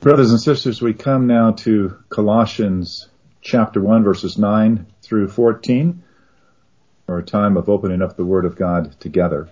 Brothers 0.00 0.30
and 0.30 0.40
sisters, 0.40 0.80
we 0.80 0.94
come 0.94 1.26
now 1.26 1.50
to 1.50 1.94
Colossians 2.08 3.10
chapter 3.42 3.82
1 3.82 4.02
verses 4.02 4.38
9 4.38 4.86
through 5.02 5.28
14 5.28 6.02
for 7.04 7.18
a 7.18 7.22
time 7.22 7.58
of 7.58 7.68
opening 7.68 8.00
up 8.00 8.16
the 8.16 8.24
Word 8.24 8.46
of 8.46 8.56
God 8.56 8.98
together. 8.98 9.50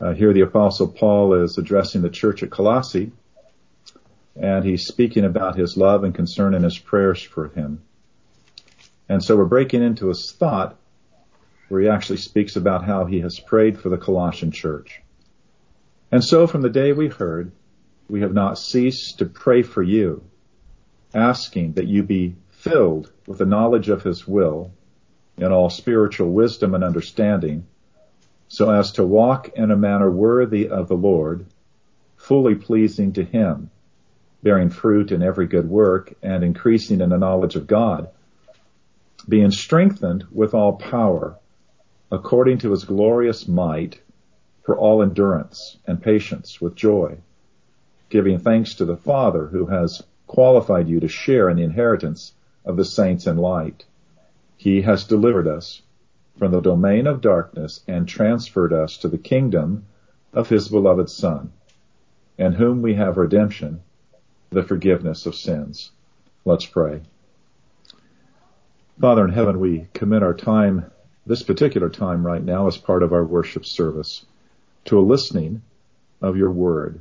Uh, 0.00 0.12
here 0.12 0.32
the 0.32 0.42
apostle 0.42 0.86
Paul 0.86 1.42
is 1.42 1.58
addressing 1.58 2.02
the 2.02 2.08
church 2.08 2.44
at 2.44 2.50
Colossae 2.50 3.10
and 4.36 4.64
he's 4.64 4.86
speaking 4.86 5.24
about 5.24 5.56
his 5.56 5.76
love 5.76 6.04
and 6.04 6.14
concern 6.14 6.54
and 6.54 6.62
his 6.62 6.78
prayers 6.78 7.20
for 7.20 7.48
him. 7.48 7.82
And 9.08 9.24
so 9.24 9.36
we're 9.36 9.46
breaking 9.46 9.82
into 9.82 10.06
his 10.06 10.30
thought 10.30 10.76
where 11.66 11.80
he 11.80 11.88
actually 11.88 12.18
speaks 12.18 12.54
about 12.54 12.84
how 12.84 13.06
he 13.06 13.22
has 13.22 13.40
prayed 13.40 13.80
for 13.80 13.88
the 13.88 13.98
Colossian 13.98 14.52
church. 14.52 15.02
And 16.12 16.22
so 16.22 16.46
from 16.46 16.62
the 16.62 16.70
day 16.70 16.92
we 16.92 17.08
heard, 17.08 17.50
we 18.08 18.20
have 18.20 18.34
not 18.34 18.58
ceased 18.58 19.18
to 19.18 19.26
pray 19.26 19.62
for 19.62 19.82
you, 19.82 20.22
asking 21.14 21.72
that 21.72 21.88
you 21.88 22.02
be 22.02 22.36
filled 22.50 23.10
with 23.26 23.38
the 23.38 23.46
knowledge 23.46 23.88
of 23.88 24.02
his 24.02 24.26
will 24.26 24.72
in 25.36 25.52
all 25.52 25.68
spiritual 25.68 26.30
wisdom 26.30 26.74
and 26.74 26.84
understanding, 26.84 27.66
so 28.48 28.70
as 28.70 28.92
to 28.92 29.04
walk 29.04 29.48
in 29.56 29.70
a 29.70 29.76
manner 29.76 30.10
worthy 30.10 30.68
of 30.68 30.88
the 30.88 30.96
Lord, 30.96 31.46
fully 32.16 32.54
pleasing 32.54 33.12
to 33.14 33.24
him, 33.24 33.70
bearing 34.42 34.70
fruit 34.70 35.10
in 35.10 35.22
every 35.22 35.46
good 35.46 35.68
work 35.68 36.14
and 36.22 36.44
increasing 36.44 37.00
in 37.00 37.10
the 37.10 37.18
knowledge 37.18 37.56
of 37.56 37.66
God, 37.66 38.08
being 39.28 39.50
strengthened 39.50 40.24
with 40.30 40.54
all 40.54 40.74
power 40.74 41.36
according 42.12 42.58
to 42.58 42.70
his 42.70 42.84
glorious 42.84 43.48
might 43.48 44.00
for 44.62 44.78
all 44.78 45.02
endurance 45.02 45.78
and 45.86 46.00
patience 46.00 46.60
with 46.60 46.76
joy 46.76 47.18
giving 48.08 48.38
thanks 48.38 48.74
to 48.74 48.84
the 48.84 48.96
Father 48.96 49.46
who 49.46 49.66
has 49.66 50.02
qualified 50.26 50.88
you 50.88 51.00
to 51.00 51.08
share 51.08 51.48
in 51.48 51.56
the 51.56 51.62
inheritance 51.62 52.32
of 52.64 52.76
the 52.76 52.84
saints 52.84 53.26
in 53.26 53.36
light. 53.36 53.84
He 54.56 54.82
has 54.82 55.04
delivered 55.04 55.46
us 55.46 55.82
from 56.38 56.52
the 56.52 56.60
domain 56.60 57.06
of 57.06 57.20
darkness 57.20 57.80
and 57.86 58.06
transferred 58.06 58.72
us 58.72 58.98
to 58.98 59.08
the 59.08 59.18
kingdom 59.18 59.86
of 60.32 60.48
his 60.48 60.68
beloved 60.68 61.08
Son, 61.08 61.52
in 62.38 62.52
whom 62.52 62.82
we 62.82 62.94
have 62.94 63.16
redemption, 63.16 63.80
the 64.50 64.62
forgiveness 64.62 65.26
of 65.26 65.34
sins. 65.34 65.90
Let's 66.44 66.66
pray. 66.66 67.00
Father 69.00 69.24
in 69.24 69.32
heaven, 69.32 69.60
we 69.60 69.88
commit 69.92 70.22
our 70.22 70.34
time, 70.34 70.90
this 71.26 71.42
particular 71.42 71.88
time 71.88 72.26
right 72.26 72.42
now 72.42 72.66
as 72.66 72.76
part 72.76 73.02
of 73.02 73.12
our 73.12 73.24
worship 73.24 73.66
service, 73.66 74.24
to 74.86 74.98
a 74.98 75.00
listening 75.00 75.62
of 76.22 76.36
your 76.36 76.50
word. 76.50 77.00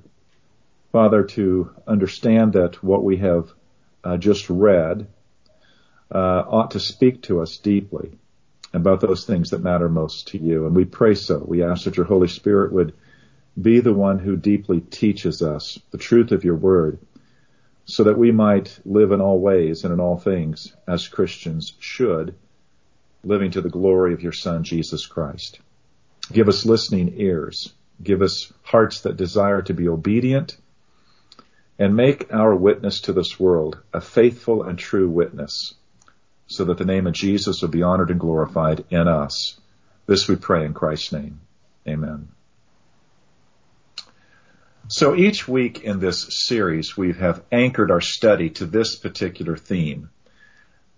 Father, 0.95 1.23
to 1.23 1.75
understand 1.85 2.53
that 2.53 2.81
what 2.81 3.03
we 3.03 3.17
have 3.17 3.51
uh, 4.05 4.15
just 4.15 4.49
read 4.49 5.05
uh, 6.09 6.43
ought 6.47 6.71
to 6.71 6.79
speak 6.79 7.21
to 7.23 7.41
us 7.41 7.57
deeply 7.57 8.11
about 8.73 9.01
those 9.01 9.25
things 9.25 9.49
that 9.49 9.61
matter 9.61 9.89
most 9.89 10.29
to 10.29 10.37
you. 10.37 10.65
And 10.65 10.73
we 10.73 10.85
pray 10.85 11.15
so. 11.15 11.43
We 11.45 11.65
ask 11.65 11.83
that 11.83 11.97
your 11.97 12.05
Holy 12.05 12.29
Spirit 12.29 12.71
would 12.71 12.93
be 13.61 13.81
the 13.81 13.91
one 13.91 14.19
who 14.19 14.37
deeply 14.37 14.79
teaches 14.79 15.41
us 15.41 15.77
the 15.91 15.97
truth 15.97 16.31
of 16.31 16.45
your 16.45 16.55
word 16.55 16.97
so 17.83 18.05
that 18.05 18.17
we 18.17 18.31
might 18.31 18.79
live 18.85 19.11
in 19.11 19.19
all 19.19 19.41
ways 19.41 19.83
and 19.83 19.91
in 19.91 19.99
all 19.99 20.17
things 20.17 20.73
as 20.87 21.09
Christians 21.09 21.73
should, 21.77 22.35
living 23.21 23.51
to 23.51 23.59
the 23.59 23.67
glory 23.69 24.13
of 24.13 24.23
your 24.23 24.31
Son, 24.31 24.63
Jesus 24.63 25.05
Christ. 25.07 25.59
Give 26.31 26.47
us 26.47 26.65
listening 26.65 27.15
ears. 27.17 27.73
Give 28.01 28.21
us 28.21 28.53
hearts 28.63 29.01
that 29.01 29.17
desire 29.17 29.61
to 29.63 29.73
be 29.73 29.89
obedient 29.89 30.55
and 31.77 31.95
make 31.95 32.33
our 32.33 32.55
witness 32.55 33.01
to 33.01 33.13
this 33.13 33.39
world 33.39 33.79
a 33.93 34.01
faithful 34.01 34.63
and 34.63 34.79
true 34.79 35.09
witness 35.09 35.73
so 36.47 36.65
that 36.65 36.77
the 36.77 36.85
name 36.85 37.07
of 37.07 37.13
Jesus 37.13 37.61
will 37.61 37.69
be 37.69 37.83
honored 37.83 38.11
and 38.11 38.19
glorified 38.19 38.85
in 38.89 39.07
us. 39.07 39.59
This 40.05 40.27
we 40.27 40.35
pray 40.35 40.65
in 40.65 40.73
Christ's 40.73 41.11
name. 41.11 41.39
Amen. 41.87 42.29
So 44.87 45.15
each 45.15 45.47
week 45.47 45.81
in 45.81 45.99
this 45.99 46.27
series, 46.45 46.95
we 46.95 47.13
have 47.13 47.43
anchored 47.51 47.89
our 47.89 48.01
study 48.01 48.51
to 48.51 48.65
this 48.65 48.95
particular 48.95 49.57
theme, 49.57 50.11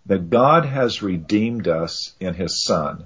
that 0.05 0.29
God 0.29 0.65
has 0.65 1.01
redeemed 1.01 1.69
us 1.69 2.13
in 2.19 2.33
His 2.33 2.63
Son, 2.63 3.05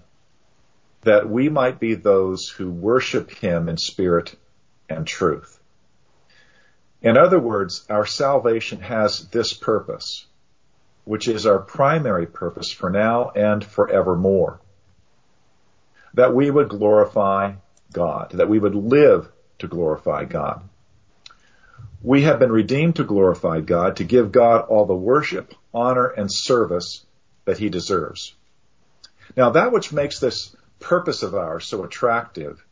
that 1.02 1.30
we 1.30 1.50
might 1.50 1.80
be 1.80 1.94
those 1.94 2.48
who 2.48 2.72
worship 2.72 3.30
Him 3.30 3.70
in 3.70 3.78
spirit 3.78 4.36
and 4.90 5.06
truth. 5.06 5.61
In 7.02 7.18
other 7.18 7.40
words, 7.40 7.86
our 7.90 8.06
salvation 8.06 8.82
has 8.82 9.28
this 9.30 9.54
purpose, 9.54 10.26
which 11.04 11.28
is 11.28 11.46
our 11.46 11.60
primary 11.60 12.28
purpose 12.28 12.72
for 12.72 12.90
now 12.90 13.32
and 13.32 13.64
forevermore. 13.64 14.60
That 16.14 16.36
we 16.36 16.52
would 16.52 16.70
glorify 16.70 17.54
God, 17.92 18.32
that 18.34 18.50
we 18.50 18.60
would 18.60 18.76
live 18.76 19.32
to 19.60 19.68
glorify 19.68 20.26
God. 20.26 20.62
We 22.04 22.24
have 22.24 22.40
been 22.40 22.52
redeemed 22.52 22.98
to 22.98 23.04
glorify 23.04 23.62
God, 23.62 23.98
to 23.98 24.04
give 24.04 24.32
God 24.32 24.62
all 24.62 24.86
the 24.86 24.96
worship, 24.96 25.54
honor, 25.74 26.08
and 26.08 26.32
service 26.32 27.06
that 27.46 27.58
he 27.58 27.70
deserves. 27.70 28.34
Now 29.36 29.52
that 29.52 29.72
which 29.72 29.94
makes 29.94 30.20
this 30.20 30.56
purpose 30.80 31.24
of 31.24 31.36
ours 31.36 31.66
so 31.66 31.84
attractive 31.84 32.64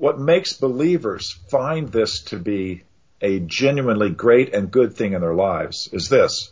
what 0.00 0.18
makes 0.18 0.54
believers 0.54 1.38
find 1.50 1.92
this 1.92 2.22
to 2.22 2.38
be 2.38 2.82
a 3.20 3.38
genuinely 3.38 4.08
great 4.08 4.54
and 4.54 4.70
good 4.70 4.94
thing 4.96 5.12
in 5.12 5.20
their 5.20 5.34
lives 5.34 5.90
is 5.92 6.08
this. 6.08 6.50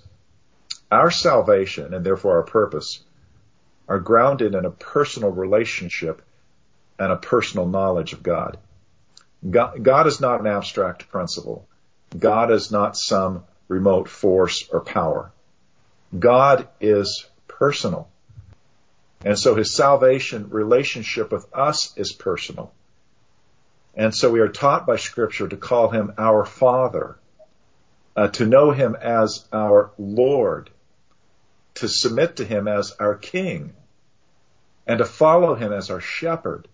Our 0.91 1.11
salvation 1.11 1.95
and 1.95 2.05
therefore 2.05 2.37
our 2.37 2.43
purpose 2.43 3.03
are 3.89 4.01
grounded 4.01 4.55
in 4.55 4.67
a 4.67 4.71
personal 4.71 5.31
relationship 5.31 6.21
and 6.99 7.11
a 7.11 7.17
personal 7.17 7.67
knowledge 7.67 8.13
of 8.13 8.23
God. 8.23 8.59
God, 9.49 9.83
God 9.83 10.07
is 10.07 10.21
not 10.21 10.41
an 10.41 10.47
abstract 10.47 11.09
principle. 11.09 11.67
God 12.19 12.51
is 12.51 12.71
not 12.71 12.99
some 12.99 13.45
remote 13.67 14.11
force 14.11 14.69
or 14.71 14.81
power. 14.81 15.33
God 16.19 16.69
is 16.83 17.25
personal. 17.47 18.09
And 19.25 19.39
so 19.39 19.55
his 19.55 19.75
salvation 19.75 20.51
relationship 20.51 21.33
with 21.33 21.47
us 21.55 21.97
is 21.97 22.13
personal. 22.13 22.75
And 23.99 24.15
so 24.15 24.31
we 24.31 24.39
are 24.39 24.49
taught 24.49 24.87
by 24.87 24.97
scripture 24.97 25.49
to 25.49 25.57
call 25.57 25.91
him 25.91 26.13
our 26.17 26.45
father, 26.45 27.19
uh, 28.17 28.29
to 28.29 28.47
know 28.47 28.71
him 28.71 28.95
as 28.95 29.45
our 29.53 29.91
Lord, 29.99 30.71
to 31.75 31.89
submit 31.89 32.37
to 32.37 32.45
him 32.45 32.69
as 32.69 32.93
our 33.01 33.17
king, 33.17 33.73
and 34.87 34.99
to 34.99 35.05
follow 35.05 35.57
him 35.57 35.73
as 35.73 35.91
our 35.91 36.01
shepherd. 36.01 36.69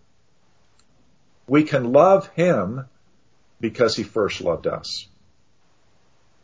We 1.47 1.65
can 1.65 1.93
love 1.93 2.29
him 2.35 2.85
because 3.59 3.97
he 3.97 4.03
first 4.03 4.43
loved 4.43 4.67
us. 4.67 5.09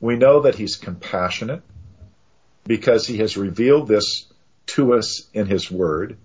We 0.01 0.17
know 0.17 0.41
that 0.41 0.55
he's 0.55 0.77
compassionate 0.77 1.63
because 2.65 3.07
he 3.07 3.19
has 3.19 3.37
revealed 3.37 3.87
this 3.87 4.27
to 4.69 4.95
us 4.95 5.29
in 5.35 5.45
his 5.45 5.71
word. 5.71 6.17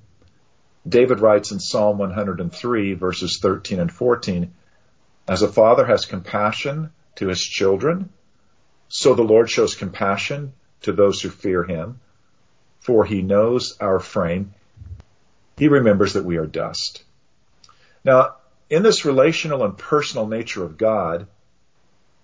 David 0.87 1.19
writes 1.19 1.51
in 1.51 1.59
Psalm 1.59 1.97
103 1.97 2.93
verses 2.93 3.39
13 3.41 3.79
and 3.79 3.91
14, 3.91 4.53
as 5.27 5.41
a 5.41 5.47
father 5.47 5.85
has 5.85 6.05
compassion 6.05 6.91
to 7.15 7.27
his 7.27 7.41
children, 7.41 8.09
so 8.87 9.15
the 9.15 9.23
Lord 9.23 9.49
shows 9.49 9.75
compassion 9.75 10.53
to 10.81 10.91
those 10.91 11.21
who 11.21 11.29
fear 11.29 11.63
him, 11.63 11.99
for 12.79 13.05
he 13.05 13.23
knows 13.23 13.75
our 13.79 13.99
frame. 13.99 14.53
He 15.57 15.67
remembers 15.67 16.13
that 16.13 16.25
we 16.25 16.37
are 16.37 16.45
dust. 16.45 17.03
Now, 18.03 18.35
in 18.69 18.83
this 18.83 19.05
relational 19.05 19.63
and 19.63 19.77
personal 19.77 20.27
nature 20.27 20.63
of 20.63 20.77
God 20.77 21.27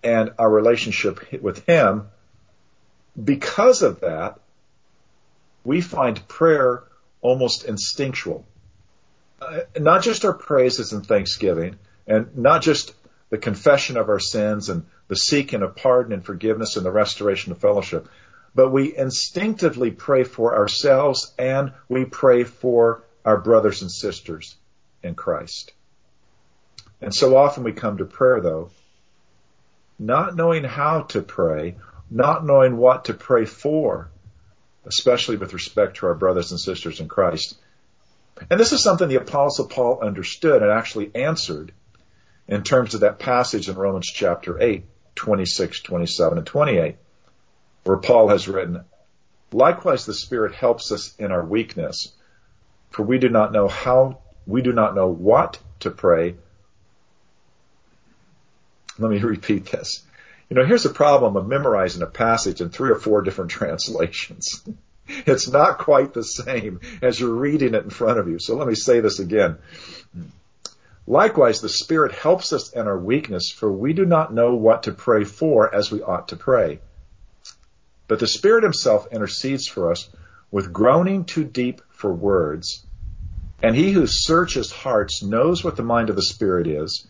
and 0.04 0.32
our 0.38 0.50
relationship 0.50 1.42
with 1.42 1.66
him, 1.66 2.10
because 3.22 3.82
of 3.82 4.02
that, 4.02 4.40
we 5.64 5.82
find 5.82 6.28
prayer 6.28 6.84
almost 7.22 7.66
instinctual. 7.66 8.46
Uh, 9.42 9.62
not 9.80 10.04
just 10.04 10.24
our 10.24 10.34
praises 10.34 10.94
and 10.94 11.06
thanksgiving, 11.06 11.80
and 12.06 12.38
not 12.38 12.62
just 12.62 12.94
the 13.32 13.38
confession 13.38 13.98
of 13.98 14.08
our 14.08 14.20
sins 14.20 14.70
and 14.70 14.86
the 15.08 15.16
seeking 15.16 15.64
of 15.64 15.76
pardon 15.76 16.14
and 16.14 16.24
forgiveness 16.24 16.78
and 16.78 16.86
the 16.86 16.92
restoration 16.92 17.52
of 17.52 17.58
fellowship, 17.58 18.08
but 18.54 18.70
we 18.70 18.96
instinctively 18.96 19.90
pray 19.90 20.24
for 20.24 20.56
ourselves 20.56 21.34
and 21.40 21.72
we 21.90 22.06
pray 22.06 22.44
for 22.44 23.04
our 23.26 23.38
brothers 23.38 23.82
and 23.82 23.92
sisters 23.92 24.56
in 25.02 25.16
Christ. 25.16 25.72
And 27.02 27.14
so 27.14 27.36
often 27.36 27.64
we 27.64 27.72
come 27.72 27.98
to 27.98 28.06
prayer 28.06 28.42
though, 28.42 28.70
not 29.98 30.36
knowing 30.36 30.64
how 30.64 31.02
to 31.02 31.22
pray, 31.22 31.78
not 32.10 32.46
knowing 32.46 32.78
what 32.78 33.06
to 33.06 33.14
pray 33.14 33.46
for, 33.46 34.10
especially 34.86 35.38
with 35.38 35.54
respect 35.54 35.98
to 35.98 36.08
our 36.08 36.16
brothers 36.16 36.52
and 36.52 36.60
sisters 36.60 37.00
in 37.00 37.08
Christ. 37.08 37.56
And 38.50 38.60
this 38.60 38.72
is 38.72 38.84
something 38.84 39.08
the 39.08 39.16
apostle 39.16 39.68
Paul 39.68 40.00
understood 40.02 40.62
and 40.62 40.72
actually 40.72 41.12
answered 41.16 41.72
in 42.48 42.64
terms 42.64 42.94
of 42.94 43.02
that 43.02 43.20
passage 43.20 43.70
in 43.70 43.76
Romans 43.76 44.08
chapter 44.14 44.62
8, 44.62 44.84
26, 45.16 45.82
27, 45.82 46.38
and 46.38 46.48
28, 46.48 46.96
where 47.84 47.98
Paul 47.98 48.30
has 48.30 48.48
written, 48.48 48.84
Likewise, 49.54 50.06
the 50.06 50.14
Spirit 50.14 50.56
helps 50.56 50.92
us 50.92 51.16
in 51.18 51.32
our 51.32 51.44
weakness, 51.44 52.14
for 52.90 53.04
we 53.04 53.20
do 53.20 53.30
not 53.30 53.52
know 53.52 53.68
how, 53.68 54.20
we 54.48 54.62
do 54.62 54.72
not 54.72 54.96
know 54.96 55.08
what 55.08 55.60
to 55.82 55.92
pray. 55.92 56.36
Let 58.98 59.12
me 59.12 59.20
repeat 59.24 59.66
this. 59.66 60.04
You 60.50 60.56
know, 60.56 60.66
here's 60.66 60.84
the 60.84 60.90
problem 60.90 61.38
of 61.38 61.48
memorizing 61.48 62.02
a 62.02 62.08
passage 62.08 62.60
in 62.60 62.70
three 62.70 62.92
or 62.92 62.96
four 62.96 63.22
different 63.22 63.52
translations. 63.60 64.64
It's 65.26 65.48
not 65.48 65.78
quite 65.78 66.14
the 66.14 66.24
same 66.24 66.80
as 67.02 67.20
you're 67.20 67.34
reading 67.34 67.74
it 67.74 67.84
in 67.84 67.90
front 67.90 68.20
of 68.20 68.28
you. 68.28 68.40
So 68.40 68.56
let 68.56 68.68
me 68.68 68.76
say 68.76 69.00
this 69.00 69.20
again. 69.20 69.58
Likewise, 71.08 71.62
the 71.62 71.70
Spirit 71.70 72.14
helps 72.14 72.54
us 72.54 72.72
in 72.72 72.88
our 72.88 72.98
weakness, 72.98 73.50
for 73.50 73.72
we 73.72 73.94
do 73.94 74.06
not 74.06 74.34
know 74.34 74.56
what 74.56 74.84
to 74.84 74.92
pray 74.92 75.24
for 75.24 75.74
as 75.74 75.92
we 75.92 76.02
ought 76.02 76.30
to 76.30 76.36
pray. 76.36 76.80
But 78.08 78.20
the 78.20 78.28
Spirit 78.28 78.64
Himself 78.64 79.08
intercedes 79.12 79.68
for 79.68 79.92
us 79.92 80.10
with 80.52 80.74
groaning 80.74 81.26
too 81.26 81.44
deep 81.44 81.82
for 81.90 82.14
words. 82.14 82.86
And 83.64 83.76
He 83.76 83.92
who 83.92 84.06
searches 84.08 84.72
hearts 84.72 85.24
knows 85.24 85.64
what 85.64 85.76
the 85.76 85.84
mind 85.84 86.10
of 86.10 86.16
the 86.16 86.22
Spirit 86.22 86.68
is, 86.68 87.08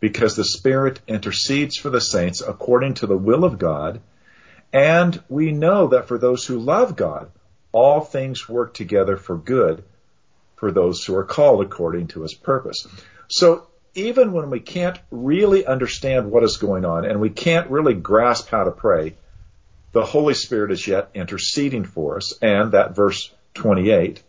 because 0.00 0.34
the 0.34 0.44
Spirit 0.44 1.00
intercedes 1.06 1.76
for 1.76 1.90
the 1.90 2.00
saints 2.00 2.40
according 2.40 2.94
to 2.94 3.06
the 3.06 3.18
will 3.18 3.44
of 3.44 3.58
God. 3.58 4.00
And 4.72 5.20
we 5.28 5.52
know 5.52 5.88
that 5.88 6.06
for 6.06 6.18
those 6.18 6.46
who 6.46 6.58
love 6.58 6.96
God, 6.96 7.30
all 7.72 8.00
things 8.00 8.48
work 8.48 8.74
together 8.74 9.16
for 9.16 9.36
good 9.36 9.84
for 10.56 10.70
those 10.70 11.04
who 11.04 11.16
are 11.16 11.24
called 11.24 11.64
according 11.64 12.08
to 12.08 12.22
His 12.22 12.34
purpose. 12.34 12.86
So 13.28 13.66
even 13.94 14.32
when 14.32 14.50
we 14.50 14.60
can't 14.60 14.98
really 15.10 15.66
understand 15.66 16.30
what 16.30 16.44
is 16.44 16.58
going 16.58 16.84
on 16.84 17.04
and 17.04 17.20
we 17.20 17.30
can't 17.30 17.70
really 17.70 17.94
grasp 17.94 18.48
how 18.48 18.64
to 18.64 18.70
pray, 18.70 19.14
the 19.92 20.04
Holy 20.04 20.34
Spirit 20.34 20.70
is 20.70 20.86
yet 20.86 21.10
interceding 21.14 21.84
for 21.84 22.16
us. 22.16 22.34
And 22.40 22.72
that 22.72 22.94
verse 22.94 23.30
28, 23.54 24.22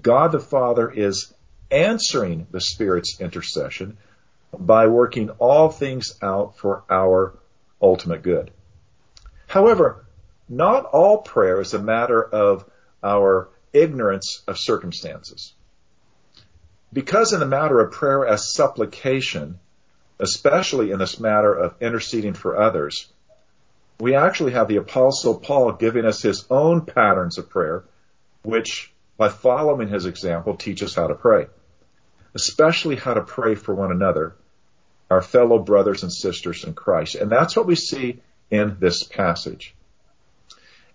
God 0.00 0.32
the 0.32 0.40
Father 0.40 0.90
is 0.90 1.32
answering 1.70 2.46
the 2.50 2.60
Spirit's 2.60 3.20
intercession 3.20 3.96
by 4.58 4.88
working 4.88 5.30
all 5.38 5.70
things 5.70 6.18
out 6.20 6.58
for 6.58 6.82
our 6.90 7.34
ultimate 7.80 8.22
good. 8.22 8.50
However, 9.52 10.06
not 10.48 10.86
all 10.86 11.18
prayer 11.18 11.60
is 11.60 11.74
a 11.74 11.78
matter 11.78 12.24
of 12.24 12.64
our 13.04 13.50
ignorance 13.74 14.42
of 14.48 14.56
circumstances. 14.56 15.52
Because 16.90 17.34
in 17.34 17.40
the 17.40 17.44
matter 17.44 17.78
of 17.78 17.92
prayer 17.92 18.26
as 18.26 18.54
supplication, 18.54 19.58
especially 20.18 20.90
in 20.90 20.98
this 20.98 21.20
matter 21.20 21.52
of 21.52 21.74
interceding 21.82 22.32
for 22.32 22.58
others, 22.58 23.12
we 24.00 24.14
actually 24.14 24.52
have 24.52 24.68
the 24.68 24.76
apostle 24.76 25.38
Paul 25.38 25.72
giving 25.72 26.06
us 26.06 26.22
his 26.22 26.46
own 26.48 26.86
patterns 26.86 27.36
of 27.36 27.50
prayer, 27.50 27.84
which 28.44 28.90
by 29.18 29.28
following 29.28 29.88
his 29.88 30.06
example 30.06 30.56
teach 30.56 30.82
us 30.82 30.94
how 30.94 31.08
to 31.08 31.14
pray, 31.14 31.48
especially 32.34 32.96
how 32.96 33.12
to 33.12 33.20
pray 33.20 33.54
for 33.54 33.74
one 33.74 33.92
another, 33.92 34.34
our 35.10 35.20
fellow 35.20 35.58
brothers 35.58 36.04
and 36.04 36.10
sisters 36.10 36.64
in 36.64 36.72
Christ. 36.72 37.16
And 37.16 37.30
that's 37.30 37.54
what 37.54 37.66
we 37.66 37.76
see 37.76 38.22
in 38.52 38.76
this 38.78 39.02
passage. 39.02 39.74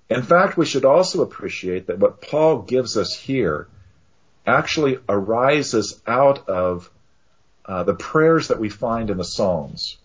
In 0.10 0.22
fact, 0.22 0.58
we 0.58 0.66
should 0.66 0.86
also 0.86 1.22
appreciate 1.22 1.88
that 1.88 2.00
what 2.00 2.22
Paul 2.22 2.62
gives 2.62 2.96
us 2.96 3.14
here 3.14 3.68
actually 4.46 5.00
arises 5.10 6.00
out 6.08 6.48
of 6.48 6.90
uh, 7.66 7.84
the 7.84 7.96
prayers 7.96 8.48
that 8.48 8.60
we 8.60 8.70
find 8.70 9.10
in 9.10 9.18
the 9.18 9.26
Psalms 9.26 9.98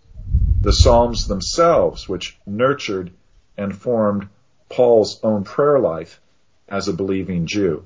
the 0.62 0.72
Psalms 0.72 1.26
themselves, 1.26 2.08
which 2.08 2.38
nurtured 2.46 3.10
and 3.58 3.76
formed 3.76 4.28
Paul's 4.68 5.18
own 5.24 5.42
prayer 5.42 5.80
life 5.80 6.20
as 6.68 6.86
a 6.86 6.92
believing 6.92 7.46
Jew. 7.46 7.84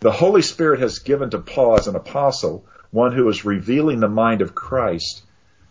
The 0.00 0.10
Holy 0.10 0.40
Spirit 0.40 0.80
has 0.80 1.00
given 1.00 1.28
to 1.30 1.38
Paul 1.38 1.78
as 1.78 1.88
an 1.88 1.94
apostle, 1.94 2.64
one 2.90 3.12
who 3.12 3.28
is 3.28 3.44
revealing 3.44 4.00
the 4.00 4.08
mind 4.08 4.40
of 4.40 4.54
Christ, 4.54 5.22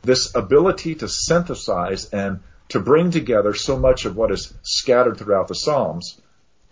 this 0.03 0.35
ability 0.35 0.95
to 0.95 1.09
synthesize 1.09 2.05
and 2.11 2.41
to 2.71 2.79
bring 2.79 3.11
together 3.11 3.53
so 3.53 3.77
much 3.77 4.05
of 4.05 4.15
what 4.15 4.31
is 4.31 4.53
scattered 4.63 5.17
throughout 5.17 5.49
the 5.49 5.55
Psalms 5.55 6.19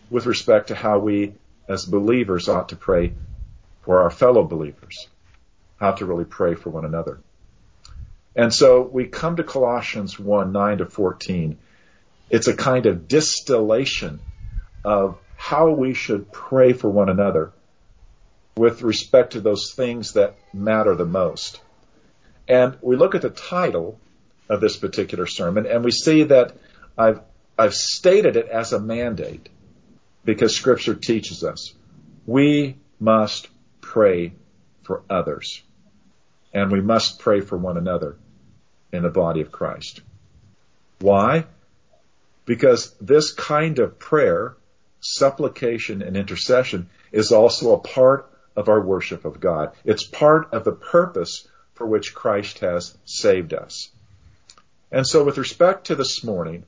with 0.09 0.25
respect 0.25 0.69
to 0.69 0.75
how 0.75 0.97
we 0.97 1.33
as 1.67 1.85
believers 1.85 2.47
ought 2.47 2.69
to 2.69 2.77
pray 2.77 3.13
for 3.81 4.01
our 4.01 4.09
fellow 4.09 4.43
believers, 4.43 5.09
how 5.77 5.91
to 5.91 6.05
really 6.05 6.23
pray 6.23 6.55
for 6.55 6.69
one 6.69 6.85
another. 6.85 7.19
And 8.33 8.53
so 8.53 8.81
we 8.81 9.07
come 9.07 9.35
to 9.35 9.43
Colossians 9.43 10.17
1, 10.17 10.53
9 10.53 10.77
to 10.77 10.85
14. 10.85 11.57
It's 12.29 12.47
a 12.47 12.55
kind 12.55 12.85
of 12.85 13.09
distillation 13.09 14.21
of 14.85 15.17
how 15.35 15.71
we 15.71 15.93
should 15.93 16.31
pray 16.31 16.71
for 16.71 16.89
one 16.89 17.09
another 17.09 17.51
with 18.55 18.83
respect 18.83 19.33
to 19.33 19.41
those 19.41 19.73
things 19.73 20.13
that 20.13 20.35
matter 20.53 20.95
the 20.95 21.05
most. 21.05 21.59
And 22.47 22.77
we 22.81 22.95
look 22.95 23.15
at 23.15 23.21
the 23.21 23.29
title 23.29 23.99
of 24.49 24.61
this 24.61 24.77
particular 24.77 25.27
sermon 25.27 25.65
and 25.65 25.83
we 25.83 25.91
see 25.91 26.23
that 26.23 26.55
I've, 26.97 27.21
I've 27.57 27.73
stated 27.73 28.35
it 28.35 28.47
as 28.47 28.73
a 28.73 28.79
mandate 28.79 29.49
because 30.25 30.55
scripture 30.55 30.95
teaches 30.95 31.43
us 31.43 31.73
we 32.25 32.77
must 32.99 33.47
pray 33.81 34.33
for 34.83 35.03
others 35.09 35.63
and 36.53 36.71
we 36.71 36.81
must 36.81 37.19
pray 37.19 37.41
for 37.41 37.57
one 37.57 37.77
another 37.77 38.17
in 38.91 39.03
the 39.03 39.09
body 39.09 39.41
of 39.41 39.51
Christ. 39.51 40.01
Why? 40.99 41.45
Because 42.45 42.93
this 42.99 43.31
kind 43.31 43.79
of 43.79 43.99
prayer, 43.99 44.57
supplication, 44.99 46.01
and 46.01 46.17
intercession 46.17 46.89
is 47.11 47.31
also 47.31 47.73
a 47.73 47.79
part 47.79 48.31
of 48.55 48.67
our 48.67 48.81
worship 48.81 49.25
of 49.25 49.39
God. 49.39 49.71
It's 49.85 50.03
part 50.03 50.53
of 50.53 50.63
the 50.63 50.71
purpose 50.71 51.47
for 51.75 51.85
which 51.85 52.13
Christ 52.13 52.59
has 52.59 52.97
saved 53.05 53.53
us. 53.53 53.89
And 54.91 55.05
so 55.05 55.23
with 55.23 55.37
respect 55.37 55.87
to 55.87 55.95
this 55.95 56.23
morning, 56.23 56.65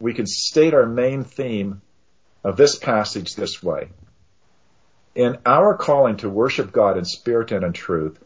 we 0.00 0.14
can 0.14 0.26
state 0.26 0.74
our 0.74 0.86
main 0.86 1.24
theme 1.24 1.82
of 2.42 2.56
this 2.56 2.76
passage 2.76 3.34
this 3.34 3.62
way. 3.62 3.88
In 5.14 5.38
our 5.46 5.76
calling 5.76 6.16
to 6.18 6.28
worship 6.28 6.72
God 6.72 6.98
in 6.98 7.04
spirit 7.04 7.52
and 7.52 7.64
in 7.64 7.72
truth, 7.72 8.18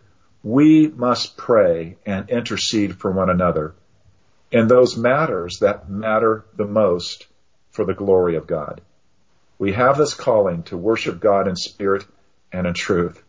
we 0.42 0.88
must 0.88 1.36
pray 1.36 1.96
and 2.06 2.30
intercede 2.30 2.96
for 2.96 3.10
one 3.10 3.28
another 3.28 3.75
in 4.50 4.69
those 4.69 4.96
matters 4.96 5.58
that 5.58 5.90
matter 5.90 6.44
the 6.56 6.64
most 6.64 7.26
for 7.70 7.84
the 7.84 7.94
glory 7.94 8.36
of 8.36 8.46
God. 8.46 8.81
We 9.58 9.72
have 9.72 9.98
this 9.98 10.14
calling 10.14 10.62
to 10.64 10.76
worship 10.76 11.20
God 11.20 11.48
in 11.48 11.56
spirit 11.56 12.06
and 12.53 12.67
in 12.67 12.74
truth, 12.74 13.22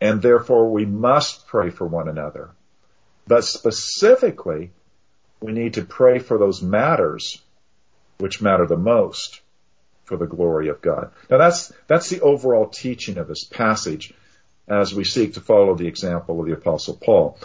and 0.00 0.22
therefore 0.22 0.70
we 0.70 0.86
must 0.86 1.46
pray 1.46 1.70
for 1.70 1.86
one 1.86 2.08
another. 2.08 2.50
But 3.26 3.44
specifically, 3.44 4.70
we 5.40 5.52
need 5.52 5.74
to 5.74 5.84
pray 5.84 6.18
for 6.18 6.38
those 6.38 6.62
matters 6.62 7.40
which 8.18 8.42
matter 8.42 8.66
the 8.66 8.76
most 8.76 9.40
for 10.04 10.16
the 10.16 10.26
glory 10.26 10.68
of 10.68 10.80
God. 10.80 11.10
Now 11.30 11.38
that's, 11.38 11.72
that's 11.86 12.08
the 12.08 12.20
overall 12.20 12.66
teaching 12.66 13.18
of 13.18 13.28
this 13.28 13.44
passage 13.44 14.12
as 14.66 14.94
we 14.94 15.04
seek 15.04 15.34
to 15.34 15.40
follow 15.40 15.74
the 15.74 15.86
example 15.86 16.40
of 16.40 16.46
the 16.46 16.54
apostle 16.54 16.98
Paul. 17.00 17.38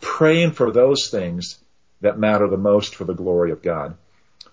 Praying 0.00 0.52
for 0.52 0.70
those 0.70 1.08
things 1.08 1.58
that 2.00 2.18
matter 2.18 2.46
the 2.48 2.56
most 2.56 2.94
for 2.94 3.04
the 3.04 3.14
glory 3.14 3.50
of 3.50 3.62
God. 3.62 3.96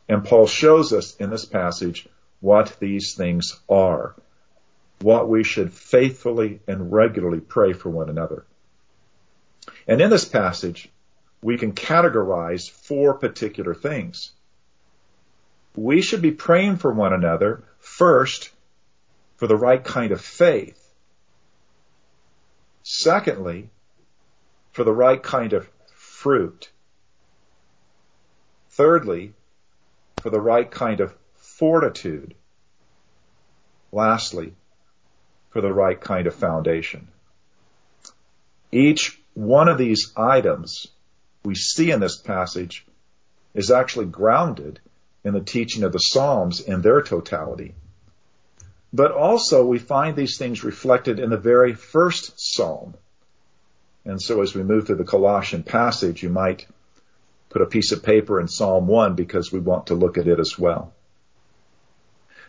And 0.07 0.23
Paul 0.23 0.47
shows 0.47 0.93
us 0.93 1.15
in 1.17 1.29
this 1.29 1.45
passage 1.45 2.07
what 2.39 2.77
these 2.79 3.13
things 3.13 3.59
are, 3.69 4.15
what 5.01 5.29
we 5.29 5.43
should 5.43 5.73
faithfully 5.73 6.59
and 6.67 6.91
regularly 6.91 7.39
pray 7.39 7.73
for 7.73 7.89
one 7.89 8.09
another. 8.09 8.45
And 9.87 10.01
in 10.01 10.09
this 10.09 10.25
passage, 10.25 10.89
we 11.41 11.57
can 11.57 11.73
categorize 11.73 12.69
four 12.69 13.15
particular 13.15 13.73
things. 13.73 14.31
We 15.75 16.01
should 16.01 16.21
be 16.21 16.31
praying 16.31 16.77
for 16.77 16.91
one 16.91 17.13
another 17.13 17.63
first 17.79 18.51
for 19.37 19.47
the 19.47 19.57
right 19.57 19.83
kind 19.83 20.11
of 20.11 20.21
faith 20.21 20.81
Secondly, 22.83 23.69
for 24.71 24.83
the 24.83 24.93
right 24.93 25.21
kind 25.21 25.53
of 25.53 25.69
fruit. 25.93 26.69
Thirdly, 28.69 29.33
for 30.21 30.29
the 30.29 30.41
right 30.41 30.69
kind 30.69 30.99
of 30.99 31.15
fortitude. 31.35 32.33
Lastly, 33.91 34.53
for 35.51 35.61
the 35.61 35.73
right 35.73 35.99
kind 35.99 36.27
of 36.27 36.33
foundation. 36.33 37.07
Each 38.71 39.19
one 39.33 39.67
of 39.67 39.77
these 39.77 40.11
items 40.15 40.87
we 41.43 41.55
see 41.55 41.91
in 41.91 41.99
this 41.99 42.17
passage 42.17 42.85
is 43.53 43.71
actually 43.71 44.05
grounded 44.05 44.79
in 45.23 45.33
the 45.33 45.41
teaching 45.41 45.83
of 45.83 45.91
the 45.91 45.99
Psalms 45.99 46.59
in 46.59 46.81
their 46.81 47.01
totality. 47.01 47.75
But 48.93 49.11
also 49.11 49.65
we 49.65 49.79
find 49.79 50.15
these 50.15 50.37
things 50.37 50.63
reflected 50.63 51.19
in 51.19 51.29
the 51.29 51.37
very 51.37 51.73
first 51.73 52.33
psalm. 52.37 52.95
And 54.03 54.21
so 54.21 54.41
as 54.41 54.53
we 54.53 54.63
move 54.63 54.87
through 54.87 54.97
the 54.97 55.03
Colossian 55.03 55.63
passage, 55.63 56.23
you 56.23 56.29
might 56.29 56.67
put 57.49 57.61
a 57.61 57.67
piece 57.67 57.91
of 57.91 58.03
paper 58.03 58.39
in 58.39 58.47
Psalm 58.47 58.87
1 58.87 59.15
because 59.15 59.51
we 59.51 59.59
want 59.59 59.87
to 59.87 59.93
look 59.93 60.17
at 60.17 60.27
it 60.27 60.39
as 60.39 60.57
well. 60.57 60.93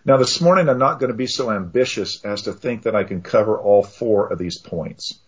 Now 0.05 0.17
this 0.17 0.41
morning 0.41 0.69
I'm 0.69 0.79
not 0.79 0.99
going 0.99 1.13
to 1.13 1.17
be 1.17 1.29
so 1.29 1.51
ambitious 1.51 2.25
as 2.25 2.43
to 2.43 2.53
think 2.53 2.83
that 2.83 2.97
I 2.97 3.05
can 3.05 3.23
cover 3.23 3.57
all 3.57 3.85
four 3.85 4.33
of 4.33 4.39
these 4.39 4.59
points. 4.59 5.21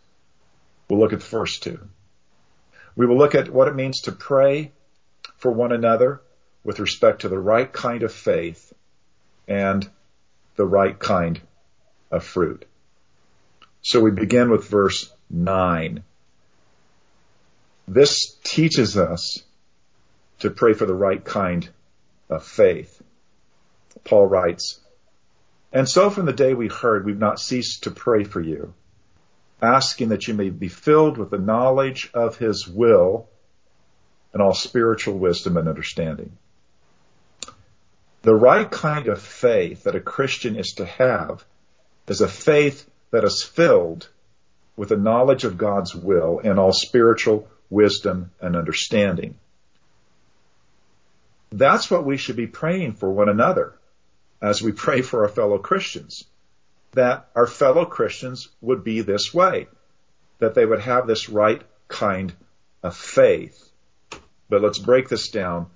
We'll 0.89 0.99
look 0.99 1.13
at 1.13 1.21
the 1.21 1.25
first 1.25 1.63
two. 1.63 1.79
We 2.97 3.07
will 3.07 3.19
look 3.19 3.35
at 3.35 3.51
what 3.51 3.69
it 3.69 3.75
means 3.75 4.03
to 4.03 4.13
pray 4.13 4.73
for 5.37 5.51
one 5.51 5.73
another 5.73 6.21
with 6.63 6.81
respect 6.81 7.23
to 7.23 7.29
the 7.29 7.39
right 7.39 7.71
kind 7.71 8.03
of 8.03 8.13
faith 8.13 8.73
and 9.49 9.89
the 10.57 10.67
right 10.67 10.99
kind 10.99 11.41
of 12.11 12.25
fruit. 12.25 12.65
So 13.83 14.01
we 14.01 14.11
begin 14.11 14.51
with 14.51 14.69
verse 14.69 15.13
9. 15.29 16.03
This 17.87 18.37
teaches 18.43 18.97
us 18.97 19.43
to 20.39 20.51
pray 20.51 20.73
for 20.73 20.87
the 20.87 20.95
right 20.95 21.23
kind 21.23 21.69
of 22.31 22.45
faith. 22.45 23.03
Paul 24.05 24.27
writes, 24.27 24.81
And 25.73 25.89
so 25.89 26.09
from 26.09 26.27
the 26.27 26.33
day 26.33 26.55
we 26.55 26.69
heard, 26.69 27.05
we've 27.05 27.19
not 27.19 27.39
ceased 27.41 27.85
to 27.85 27.91
pray 27.91 28.25
for 28.25 28.41
you, 28.41 28.73
asking 29.61 30.11
that 30.11 30.29
you 30.29 30.35
may 30.35 30.51
be 30.51 30.69
filled 30.69 31.19
with 31.19 31.31
the 31.31 31.39
knowledge 31.39 32.11
of 32.15 32.37
his 32.37 32.69
will 32.69 33.29
and 34.33 34.43
all 34.43 34.55
spiritual 34.55 35.17
wisdom 35.19 35.57
and 35.57 35.69
understanding. 35.69 36.37
The 38.23 38.35
right 38.35 38.71
kind 38.71 39.09
of 39.09 39.21
faith 39.21 39.85
that 39.85 39.95
a 39.95 40.01
Christian 40.01 40.57
is 40.57 40.73
to 40.77 40.85
have 40.87 41.45
is 42.09 42.21
a 42.21 42.29
faith 42.29 42.89
that 43.11 43.25
is 43.25 43.43
filled 43.43 44.09
with 44.77 44.89
the 44.89 44.97
knowledge 44.97 45.45
of 45.45 45.59
God's 45.59 45.95
will 45.95 46.41
and 46.43 46.59
all 46.59 46.73
spiritual 46.73 47.49
wisdom 47.71 48.31
and 48.41 48.57
understanding. 48.57 49.37
That's 51.53 51.91
what 51.91 52.05
we 52.05 52.17
should 52.17 52.37
be 52.37 52.49
praying 52.49 52.95
for 52.95 53.11
one 53.11 53.29
another 53.29 53.75
as 54.43 54.61
we 54.61 54.73
pray 54.73 55.03
for 55.03 55.23
our 55.23 55.29
fellow 55.29 55.59
Christians. 55.59 56.25
That 56.95 57.29
our 57.35 57.47
fellow 57.47 57.85
Christians 57.85 58.49
would 58.61 58.85
be 58.85 59.01
this 59.01 59.33
way. 59.33 59.69
That 60.39 60.55
they 60.55 60.67
would 60.67 60.81
have 60.81 61.07
this 61.07 61.29
right 61.29 61.63
kind 61.89 62.33
of 62.83 62.97
faith. 62.97 63.71
But 64.49 64.63
let's 64.63 64.79
break 64.79 65.09
this 65.09 65.29
down 65.31 65.67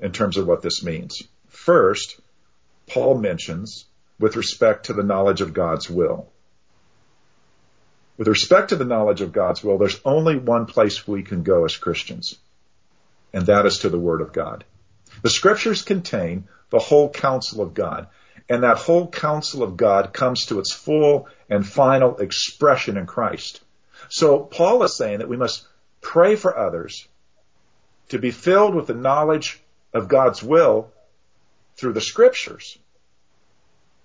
in 0.00 0.12
terms 0.12 0.36
of 0.36 0.46
what 0.46 0.62
this 0.62 0.82
means. 0.82 1.22
First, 1.48 2.20
Paul 2.86 3.18
mentions 3.18 3.86
with 4.18 4.36
respect 4.36 4.86
to 4.86 4.92
the 4.92 5.02
knowledge 5.02 5.40
of 5.40 5.52
God's 5.52 5.88
will. 5.88 6.28
With 8.16 8.28
respect 8.28 8.68
to 8.68 8.76
the 8.76 8.84
knowledge 8.84 9.20
of 9.20 9.32
God's 9.32 9.64
will, 9.64 9.78
there's 9.78 10.00
only 10.04 10.36
one 10.36 10.66
place 10.66 11.06
we 11.06 11.22
can 11.22 11.42
go 11.42 11.64
as 11.64 11.76
Christians, 11.76 12.38
and 13.32 13.46
that 13.46 13.66
is 13.66 13.78
to 13.78 13.88
the 13.88 13.98
Word 13.98 14.20
of 14.20 14.32
God. 14.32 14.64
The 15.22 15.30
scriptures 15.30 15.82
contain 15.82 16.46
the 16.70 16.78
whole 16.78 17.10
counsel 17.10 17.60
of 17.60 17.74
God, 17.74 18.08
and 18.48 18.62
that 18.62 18.76
whole 18.76 19.08
counsel 19.08 19.62
of 19.62 19.76
God 19.76 20.12
comes 20.12 20.46
to 20.46 20.58
its 20.58 20.72
full 20.72 21.28
and 21.48 21.66
final 21.66 22.16
expression 22.16 22.96
in 22.96 23.06
Christ. 23.06 23.60
So 24.08 24.40
Paul 24.40 24.82
is 24.82 24.96
saying 24.96 25.18
that 25.18 25.28
we 25.28 25.36
must 25.36 25.66
pray 26.00 26.36
for 26.36 26.56
others 26.56 27.08
to 28.10 28.18
be 28.18 28.30
filled 28.30 28.74
with 28.74 28.86
the 28.86 28.94
knowledge 28.94 29.60
of 29.94 30.08
God's 30.08 30.42
will 30.42 30.92
through 31.76 31.94
the 31.94 32.00
scriptures. 32.00 32.78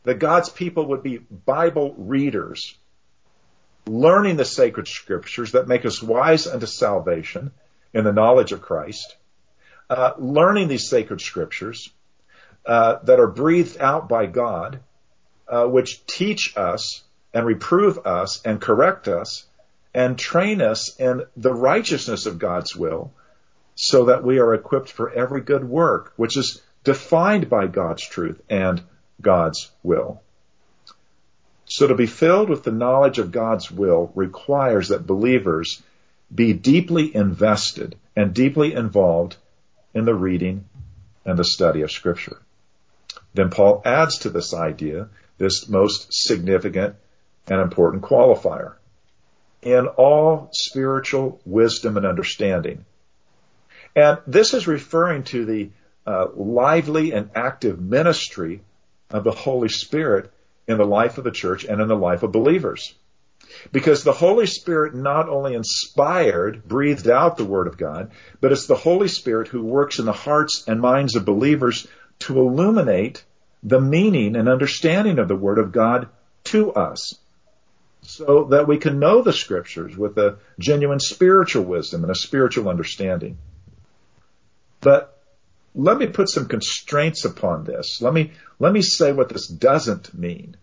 That 0.03 0.19
God's 0.19 0.49
people 0.49 0.87
would 0.87 1.03
be 1.03 1.17
Bible 1.17 1.93
readers, 1.97 2.77
learning 3.85 4.37
the 4.37 4.45
sacred 4.45 4.87
scriptures 4.87 5.51
that 5.51 5.67
make 5.67 5.85
us 5.85 6.01
wise 6.01 6.47
unto 6.47 6.65
salvation 6.65 7.51
in 7.93 8.05
the 8.05 8.13
knowledge 8.13 8.53
of 8.53 8.61
Christ, 8.61 9.17
uh, 9.89 10.13
learning 10.17 10.69
these 10.69 10.89
sacred 10.89 11.19
scriptures 11.19 11.91
uh, 12.65 12.99
that 13.03 13.19
are 13.19 13.27
breathed 13.27 13.77
out 13.79 14.07
by 14.07 14.25
God, 14.25 14.79
uh, 15.47 15.65
which 15.65 16.05
teach 16.05 16.53
us 16.55 17.03
and 17.33 17.45
reprove 17.45 18.05
us 18.05 18.41
and 18.43 18.61
correct 18.61 19.07
us 19.07 19.45
and 19.93 20.17
train 20.17 20.61
us 20.61 20.95
in 20.99 21.23
the 21.35 21.53
righteousness 21.53 22.25
of 22.25 22.39
God's 22.39 22.75
will 22.75 23.11
so 23.75 24.05
that 24.05 24.23
we 24.23 24.39
are 24.39 24.53
equipped 24.53 24.91
for 24.91 25.09
every 25.09 25.41
good 25.41 25.63
work, 25.63 26.13
which 26.15 26.37
is 26.37 26.61
defined 26.83 27.49
by 27.49 27.67
God's 27.67 28.07
truth 28.07 28.41
and 28.49 28.81
God's 29.21 29.71
will. 29.83 30.21
So 31.65 31.87
to 31.87 31.95
be 31.95 32.07
filled 32.07 32.49
with 32.49 32.63
the 32.63 32.71
knowledge 32.71 33.19
of 33.19 33.31
God's 33.31 33.71
will 33.71 34.11
requires 34.15 34.89
that 34.89 35.07
believers 35.07 35.81
be 36.33 36.53
deeply 36.53 37.15
invested 37.15 37.95
and 38.15 38.33
deeply 38.33 38.73
involved 38.73 39.37
in 39.93 40.05
the 40.05 40.15
reading 40.15 40.65
and 41.25 41.37
the 41.37 41.45
study 41.45 41.81
of 41.81 41.91
scripture. 41.91 42.41
Then 43.33 43.49
Paul 43.49 43.81
adds 43.85 44.19
to 44.19 44.29
this 44.29 44.53
idea 44.53 45.09
this 45.37 45.69
most 45.69 46.07
significant 46.11 46.95
and 47.47 47.61
important 47.61 48.03
qualifier. 48.03 48.73
In 49.61 49.87
all 49.87 50.49
spiritual 50.53 51.41
wisdom 51.45 51.97
and 51.97 52.05
understanding, 52.05 52.85
and 53.95 54.19
this 54.27 54.53
is 54.53 54.67
referring 54.67 55.23
to 55.25 55.45
the 55.45 55.69
uh, 56.05 56.27
lively 56.35 57.11
and 57.11 57.29
active 57.35 57.79
ministry 57.79 58.61
of 59.09 59.23
the 59.23 59.31
Holy 59.31 59.69
Spirit 59.69 60.31
in 60.67 60.77
the 60.77 60.85
life 60.85 61.17
of 61.17 61.23
the 61.23 61.31
church 61.31 61.65
and 61.65 61.81
in 61.81 61.87
the 61.87 61.95
life 61.95 62.23
of 62.23 62.31
believers. 62.31 62.93
Because 63.71 64.03
the 64.03 64.13
Holy 64.13 64.45
Spirit 64.45 64.93
not 64.93 65.27
only 65.27 65.55
inspired, 65.55 66.67
breathed 66.67 67.09
out 67.09 67.37
the 67.37 67.45
Word 67.45 67.67
of 67.67 67.77
God, 67.77 68.11
but 68.39 68.51
it's 68.51 68.67
the 68.67 68.75
Holy 68.75 69.07
Spirit 69.07 69.47
who 69.47 69.63
works 69.63 69.99
in 69.99 70.05
the 70.05 70.13
hearts 70.13 70.63
and 70.67 70.79
minds 70.79 71.15
of 71.15 71.25
believers 71.25 71.87
to 72.19 72.39
illuminate 72.39 73.23
the 73.63 73.81
meaning 73.81 74.35
and 74.35 74.47
understanding 74.47 75.19
of 75.19 75.27
the 75.27 75.35
Word 75.35 75.59
of 75.59 75.71
God 75.71 76.07
to 76.45 76.71
us. 76.73 77.15
So 78.01 78.45
that 78.45 78.67
we 78.67 78.77
can 78.77 78.99
know 78.99 79.21
the 79.21 79.33
Scriptures 79.33 79.95
with 79.95 80.17
a 80.17 80.37
genuine 80.57 80.99
spiritual 80.99 81.63
wisdom 81.63 82.03
and 82.03 82.11
a 82.11 82.15
spiritual 82.15 82.69
understanding. 82.69 83.37
But 84.81 85.17
let 85.75 85.97
me 85.97 86.07
put 86.07 86.29
some 86.29 86.47
constraints 86.47 87.25
upon 87.25 87.65
this. 87.65 88.01
Let 88.01 88.13
me, 88.13 88.31
let 88.57 88.73
me 88.73 88.81
say 88.81 89.11
what 89.11 89.29
this 89.29 89.47
doesn't 89.47 90.13
mean. 90.17 90.55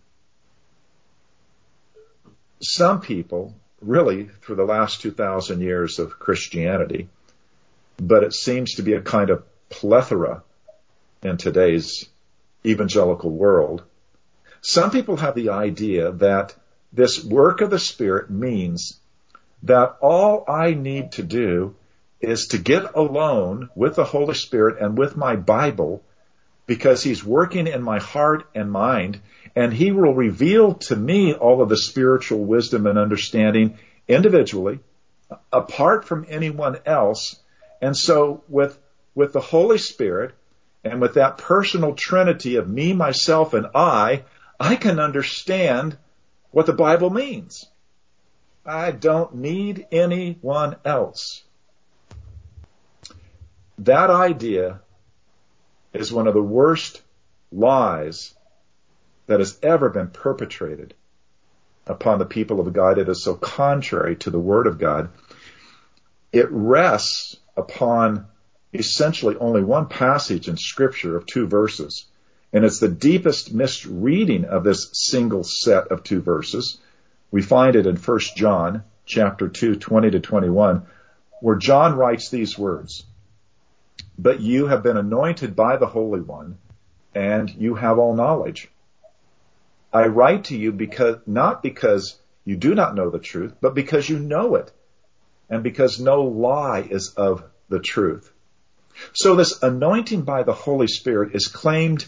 Some 2.61 3.01
people, 3.01 3.53
really, 3.81 4.29
for 4.41 4.55
the 4.55 4.65
last 4.65 5.01
2,000 5.01 5.61
years 5.61 5.99
of 5.99 6.17
Christianity, 6.17 7.07
but 7.97 8.23
it 8.23 8.33
seems 8.33 8.75
to 8.75 8.81
be 8.81 8.93
a 8.93 9.01
kind 9.01 9.29
of 9.29 9.43
plethora 9.69 10.43
in 11.27 11.37
today's 11.37 12.07
evangelical 12.65 13.29
world. 13.29 13.83
Some 14.61 14.91
people 14.91 15.17
have 15.17 15.35
the 15.35 15.49
idea 15.49 16.11
that 16.13 16.55
this 16.91 17.23
work 17.23 17.61
of 17.61 17.69
the 17.69 17.79
Spirit 17.79 18.29
means 18.29 18.99
that 19.63 19.97
all 20.01 20.45
I 20.47 20.73
need 20.73 21.13
to 21.13 21.23
do 21.23 21.75
is 22.19 22.47
to 22.47 22.57
get 22.57 22.95
alone 22.95 23.69
with 23.75 23.95
the 23.95 24.03
Holy 24.03 24.33
Spirit 24.33 24.81
and 24.81 24.97
with 24.97 25.15
my 25.15 25.35
Bible 25.35 26.03
because 26.65 27.03
He's 27.03 27.23
working 27.23 27.67
in 27.67 27.83
my 27.83 27.99
heart 27.99 28.47
and 28.55 28.71
mind 28.71 29.19
and 29.55 29.73
He 29.73 29.91
will 29.91 30.13
reveal 30.13 30.75
to 30.75 30.95
me 30.95 31.33
all 31.33 31.61
of 31.61 31.69
the 31.69 31.77
spiritual 31.77 32.43
wisdom 32.43 32.87
and 32.87 32.97
understanding 32.97 33.77
individually 34.07 34.79
apart 35.51 36.05
from 36.05 36.25
anyone 36.29 36.77
else. 36.85 37.39
And 37.81 37.95
so 37.95 38.43
with, 38.47 38.77
with 39.13 39.33
the 39.33 39.41
Holy 39.41 39.77
Spirit 39.77 40.33
and 40.87 41.01
with 41.01 41.15
that 41.15 41.37
personal 41.37 41.93
trinity 41.93 42.55
of 42.55 42.69
me, 42.69 42.93
myself, 42.93 43.53
and 43.53 43.67
I, 43.75 44.23
I 44.59 44.75
can 44.75 44.99
understand 44.99 45.97
what 46.51 46.65
the 46.65 46.73
Bible 46.73 47.09
means. 47.09 47.65
I 48.65 48.91
don't 48.91 49.35
need 49.35 49.87
anyone 49.91 50.75
else. 50.83 51.43
That 53.79 54.09
idea 54.09 54.81
is 55.93 56.11
one 56.11 56.27
of 56.27 56.33
the 56.33 56.41
worst 56.41 57.01
lies 57.51 58.33
that 59.27 59.39
has 59.39 59.57
ever 59.61 59.89
been 59.89 60.09
perpetrated 60.09 60.93
upon 61.85 62.19
the 62.19 62.25
people 62.25 62.59
of 62.59 62.73
God. 62.73 62.97
It 62.97 63.09
is 63.09 63.23
so 63.23 63.35
contrary 63.35 64.15
to 64.17 64.29
the 64.29 64.39
Word 64.39 64.67
of 64.67 64.79
God. 64.79 65.09
It 66.31 66.49
rests 66.51 67.37
upon 67.55 68.27
essentially 68.77 69.35
only 69.37 69.63
one 69.63 69.87
passage 69.87 70.47
in 70.47 70.57
Scripture 70.57 71.17
of 71.17 71.25
two 71.25 71.47
verses. 71.47 72.05
And 72.53 72.63
it's 72.63 72.79
the 72.79 72.87
deepest 72.87 73.53
misreading 73.53 74.45
of 74.45 74.63
this 74.63 74.89
single 74.93 75.43
set 75.43 75.87
of 75.87 76.03
two 76.03 76.21
verses. 76.21 76.79
We 77.31 77.41
find 77.41 77.75
it 77.75 77.87
in 77.87 77.97
1 77.97 78.19
John 78.35 78.83
chapter 79.05 79.47
2, 79.47 79.75
20 79.75 80.11
to 80.11 80.19
21, 80.19 80.85
where 81.41 81.55
John 81.57 81.95
writes 81.95 82.29
these 82.29 82.57
words 82.57 83.05
but 84.17 84.39
you 84.39 84.67
have 84.67 84.83
been 84.83 84.97
anointed 84.97 85.55
by 85.55 85.77
the 85.77 85.85
Holy 85.85 86.21
One 86.21 86.57
and 87.13 87.49
you 87.49 87.75
have 87.75 87.99
all 87.99 88.15
knowledge. 88.15 88.69
I 89.93 90.07
write 90.07 90.45
to 90.45 90.57
you 90.57 90.71
because, 90.71 91.17
not 91.25 91.61
because 91.63 92.19
you 92.43 92.57
do 92.57 92.75
not 92.75 92.95
know 92.95 93.09
the 93.09 93.19
truth, 93.19 93.55
but 93.61 93.75
because 93.75 94.09
you 94.09 94.19
know 94.19 94.55
it 94.55 94.71
and 95.49 95.63
because 95.63 95.99
no 95.99 96.23
lie 96.23 96.81
is 96.81 97.13
of 97.15 97.43
the 97.69 97.79
truth. 97.79 98.31
So 99.13 99.35
this 99.35 99.61
anointing 99.61 100.23
by 100.23 100.43
the 100.43 100.53
Holy 100.53 100.87
Spirit 100.87 101.35
is 101.35 101.47
claimed 101.47 102.05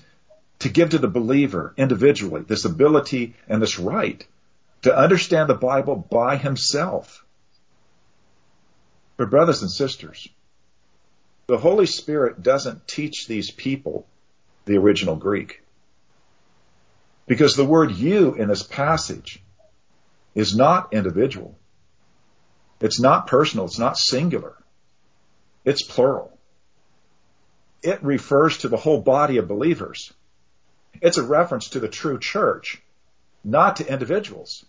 to 0.60 0.70
give 0.70 0.90
to 0.90 0.98
the 0.98 1.08
believer 1.08 1.74
individually 1.78 2.42
this 2.42 2.66
ability 2.66 3.36
and 3.48 3.62
this 3.62 3.80
right 3.80 4.26
to 4.82 4.96
understand 4.96 5.50
the 5.50 5.56
Bible 5.56 5.96
by 5.96 6.38
himself. 6.38 7.26
But 9.18 9.30
brothers 9.30 9.62
and 9.62 9.72
sisters, 9.72 10.28
the 11.48 11.58
Holy 11.58 11.86
Spirit 11.86 12.42
doesn't 12.44 12.88
teach 12.88 13.28
these 13.28 13.52
people 13.52 14.08
the 14.66 14.78
original 14.78 15.16
Greek. 15.16 15.64
Because 17.28 17.56
the 17.56 17.66
word 17.66 17.92
you 17.92 18.36
in 18.36 18.48
this 18.48 18.64
passage 18.64 19.42
is 20.36 20.56
not 20.56 20.94
individual. 20.94 21.58
It's 22.80 23.00
not 23.00 23.28
personal. 23.28 23.66
It's 23.66 23.80
not 23.80 23.98
singular. 23.98 24.56
It's 25.66 25.84
plural. 25.84 26.39
It 27.82 28.04
refers 28.04 28.60
to 28.60 28.68
the 28.68 28.78
whole 28.78 29.02
body 29.02 29.38
of 29.38 29.48
believers. 29.48 30.14
It's 31.02 31.18
a 31.18 31.24
reference 31.24 31.70
to 31.70 31.80
the 31.80 31.88
true 31.88 32.20
church, 32.20 32.82
not 33.44 33.78
to 33.78 33.92
individuals. 33.92 34.66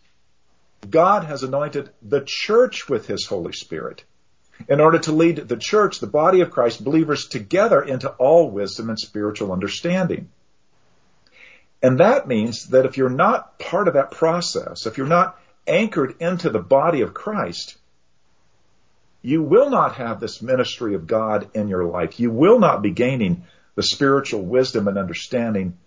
God 0.89 1.25
has 1.25 1.43
anointed 1.43 1.91
the 2.03 2.23
church 2.25 2.89
with 2.89 3.07
his 3.07 3.27
Holy 3.27 3.53
Spirit 3.53 4.05
in 4.69 4.81
order 4.81 4.99
to 4.99 5.13
lead 5.13 5.37
the 5.37 5.57
church, 5.57 6.01
the 6.01 6.07
body 6.07 6.41
of 6.41 6.51
Christ, 6.51 6.85
believers 6.85 7.27
together 7.27 7.83
into 7.83 8.11
all 8.11 8.51
wisdom 8.51 8.89
and 8.89 8.99
spiritual 8.99 9.53
understanding. 9.53 10.29
And 11.83 11.99
that 12.01 12.29
means 12.29 12.69
that 12.69 12.85
if 12.85 12.97
you're 12.97 13.09
not 13.09 13.59
part 13.59 13.89
of 13.89 13.95
that 13.95 14.11
process, 14.11 14.87
if 14.87 14.99
you're 14.99 15.07
not 15.07 15.39
anchored 15.67 16.17
into 16.21 16.51
the 16.51 16.59
body 16.59 17.01
of 17.01 17.15
Christ, 17.15 17.77
you 19.23 19.43
will 19.43 19.71
not 19.71 19.97
have 19.97 20.21
this 20.21 20.41
ministry 20.41 20.95
of 20.95 21.07
God 21.07 21.51
in 21.55 21.69
your 21.69 21.85
life. 21.85 22.19
You 22.19 22.31
will 22.31 22.59
not 22.59 22.83
be 22.83 22.91
gaining 22.91 23.45
the 23.75 23.83
spiritual 23.83 24.43
wisdom 24.43 24.89
and 24.89 24.99
understanding 24.99 25.79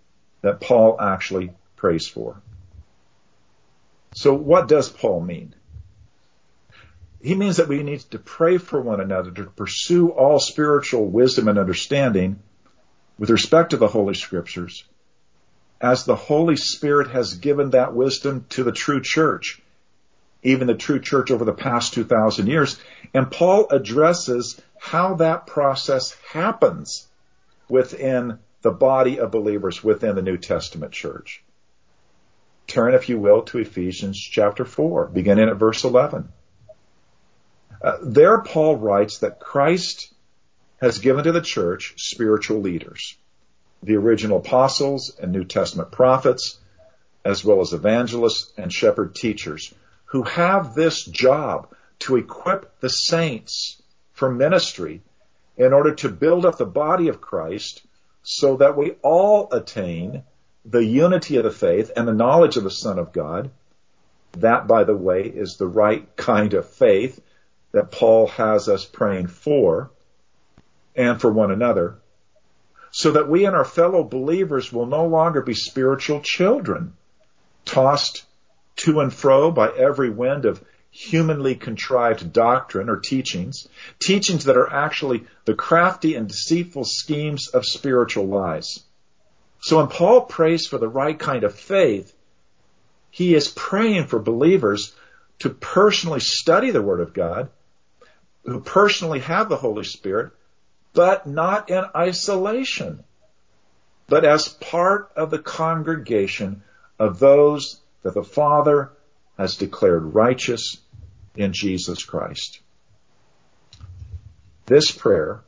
that 0.42 0.62
Paul 0.62 1.00
actually 1.00 1.54
prays 1.76 2.08
for. 2.08 2.42
So 4.14 4.34
what 4.34 4.68
does 4.68 4.90
Paul 4.90 5.22
mean? 5.22 5.56
He 7.22 7.36
means 7.36 7.58
that 7.58 7.70
we 7.70 7.82
need 7.84 8.02
to 8.12 8.20
pray 8.20 8.58
for 8.58 8.82
one 8.82 9.00
another 9.00 9.32
to 9.32 9.46
pursue 9.46 10.10
all 10.10 10.40
spiritual 10.40 11.06
wisdom 11.06 11.48
and 11.48 11.58
understanding 11.58 12.42
with 13.18 13.30
respect 13.30 13.72
to 13.72 13.78
the 13.78 13.88
Holy 13.88 14.14
Scriptures 14.14 14.84
as 15.84 16.06
the 16.06 16.16
Holy 16.16 16.56
Spirit 16.56 17.10
has 17.10 17.34
given 17.36 17.72
that 17.72 17.94
wisdom 17.94 18.46
to 18.50 18.64
the 18.64 18.72
true 18.72 19.02
church, 19.02 19.62
even 20.44 20.68
the 20.68 20.76
true 20.76 21.00
church 21.00 21.32
over 21.32 21.46
the 21.46 21.54
past 21.54 21.94
2,000 21.94 22.48
years. 22.48 22.80
And 23.14 23.32
Paul 23.32 23.68
addresses 23.70 24.62
how 24.78 25.16
that 25.16 25.48
process 25.48 26.16
happens 26.32 27.08
within 27.70 28.40
the 28.62 28.72
body 28.72 29.20
of 29.20 29.32
believers 29.32 29.84
within 29.84 30.16
the 30.16 30.22
New 30.22 30.38
Testament 30.38 30.92
church. 30.92 31.44
Turn, 32.68 32.94
if 32.94 33.10
you 33.10 33.20
will, 33.20 33.42
to 33.44 33.60
Ephesians 33.60 34.20
chapter 34.20 34.66
4, 34.66 35.08
beginning 35.08 35.50
at 35.50 35.58
verse 35.58 35.84
11. 35.84 36.30
Uh, 37.82 37.98
there, 38.02 38.42
Paul 38.42 38.78
writes 38.78 39.20
that 39.20 39.40
Christ 39.40 40.14
has 40.80 41.00
given 41.00 41.26
to 41.26 41.32
the 41.32 41.42
church 41.42 41.94
spiritual 41.98 42.62
leaders, 42.62 43.18
the 43.82 43.96
original 43.96 44.38
apostles 44.38 45.18
and 45.22 45.32
New 45.32 45.44
Testament 45.44 45.92
prophets, 45.92 46.58
as 47.26 47.44
well 47.44 47.62
as 47.62 47.74
evangelists 47.74 48.52
and 48.58 48.72
shepherd 48.72 49.16
teachers, 49.16 49.74
who 50.14 50.22
have 50.22 50.76
this 50.76 51.04
job 51.06 51.68
to 51.98 52.18
equip 52.18 52.80
the 52.82 52.88
saints 52.88 53.82
for 54.12 54.32
ministry 54.32 55.02
in 55.58 55.74
order 55.74 55.96
to 55.96 56.08
build 56.08 56.46
up 56.46 56.56
the 56.56 56.66
body 56.68 57.08
of 57.08 57.20
Christ 57.20 57.82
so 58.22 58.58
that 58.58 58.78
we 58.78 58.92
all 59.02 59.52
attain 59.52 60.22
the 60.66 60.86
unity 60.86 61.38
of 61.38 61.44
the 61.44 61.52
faith 61.52 61.90
and 61.98 62.08
the 62.08 62.14
knowledge 62.14 62.58
of 62.58 62.64
the 62.64 62.70
Son 62.70 63.00
of 63.00 63.12
God. 63.12 63.50
That, 64.34 64.68
by 64.68 64.84
the 64.84 64.96
way, 64.96 65.24
is 65.24 65.58
the 65.58 65.68
right 65.68 66.08
kind 66.16 66.54
of 66.54 66.70
faith 66.70 67.20
that 67.72 67.92
Paul 67.92 68.28
has 68.28 68.70
us 68.70 68.86
praying 68.86 69.28
for 69.28 69.90
and 70.96 71.20
for 71.20 71.32
one 71.32 71.50
another, 71.50 71.96
so 72.92 73.14
that 73.14 73.28
we 73.28 73.46
and 73.46 73.56
our 73.56 73.66
fellow 73.66 74.04
believers 74.04 74.72
will 74.72 74.86
no 74.86 75.08
longer 75.08 75.42
be 75.42 75.56
spiritual 75.56 76.22
children, 76.22 76.94
tossed 77.66 78.26
to 78.78 79.00
and 79.00 79.14
fro 79.14 79.52
by 79.52 79.70
every 79.70 80.10
wind 80.10 80.46
of 80.46 80.64
humanly 80.92 81.56
contrived 81.56 82.32
doctrine 82.32 82.88
or 82.88 82.98
teachings, 82.98 83.68
teachings 84.00 84.46
that 84.46 84.58
are 84.58 84.72
actually 84.72 85.26
the 85.46 85.56
crafty 85.56 86.16
and 86.16 86.28
deceitful 86.28 86.86
schemes 86.86 87.48
of 87.48 87.66
spiritual 87.66 88.28
lies. 88.28 88.80
So 89.60 89.78
when 89.78 89.88
Paul 89.88 90.22
prays 90.22 90.68
for 90.68 90.78
the 90.78 90.88
right 90.88 91.18
kind 91.18 91.44
of 91.44 91.56
faith, 91.56 92.14
he 93.10 93.34
is 93.34 93.48
praying 93.48 94.08
for 94.08 94.20
believers 94.20 94.94
to 95.40 95.50
personally 95.50 96.20
study 96.20 96.72
the 96.72 96.82
Word 96.82 97.00
of 97.00 97.14
God, 97.14 97.50
who 98.44 98.60
personally 98.60 99.20
have 99.20 99.50
the 99.50 99.56
Holy 99.56 99.84
Spirit, 99.84 100.32
but 100.94 101.26
not 101.26 101.70
in 101.70 101.86
isolation, 101.96 103.04
but 104.08 104.26
as 104.26 104.48
part 104.48 105.12
of 105.16 105.32
the 105.32 105.40
congregation 105.40 106.62
of 107.00 107.20
those 107.20 107.80
that 108.04 108.14
the 108.14 108.24
Father 108.24 108.92
has 109.38 109.58
declared 109.58 110.14
righteous 110.14 110.78
in 111.36 111.54
Jesus 111.54 112.04
Christ. 112.04 112.60
This 114.66 114.92
prayer, 114.92 115.42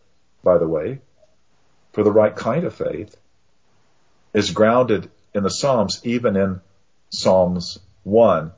by 0.43 0.57
the 0.57 0.67
way, 0.67 0.99
for 1.93 2.03
the 2.03 2.11
right 2.11 2.35
kind 2.35 2.65
of 2.65 2.75
faith, 2.75 3.15
is 4.33 4.51
grounded 4.51 5.09
in 5.33 5.43
the 5.43 5.49
Psalms, 5.49 6.01
even 6.03 6.35
in 6.35 6.61
Psalms 7.09 7.79
1, 8.03 8.51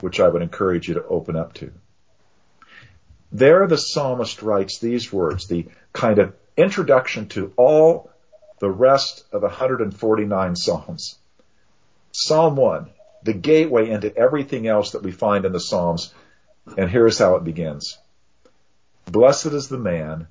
which 0.00 0.20
I 0.20 0.28
would 0.28 0.42
encourage 0.42 0.88
you 0.88 0.94
to 0.94 1.06
open 1.06 1.36
up 1.36 1.54
to. 1.54 1.72
There 3.30 3.66
the 3.66 3.76
psalmist 3.76 4.42
writes 4.42 4.78
these 4.78 5.12
words, 5.12 5.46
the 5.46 5.66
kind 5.92 6.18
of 6.18 6.34
introduction 6.56 7.28
to 7.28 7.52
all 7.56 8.10
the 8.58 8.70
rest 8.70 9.24
of 9.32 9.42
149 9.42 10.56
Psalms. 10.56 11.16
Psalm 12.12 12.56
1, 12.56 12.90
the 13.22 13.32
gateway 13.32 13.90
into 13.90 14.14
everything 14.16 14.66
else 14.66 14.92
that 14.92 15.02
we 15.02 15.10
find 15.10 15.44
in 15.44 15.52
the 15.52 15.60
Psalms. 15.60 16.12
And 16.76 16.90
here's 16.90 17.18
how 17.18 17.36
it 17.36 17.44
begins. 17.44 17.98
Blessed 19.06 19.46
is 19.46 19.68
the 19.68 19.78
man 19.78 20.28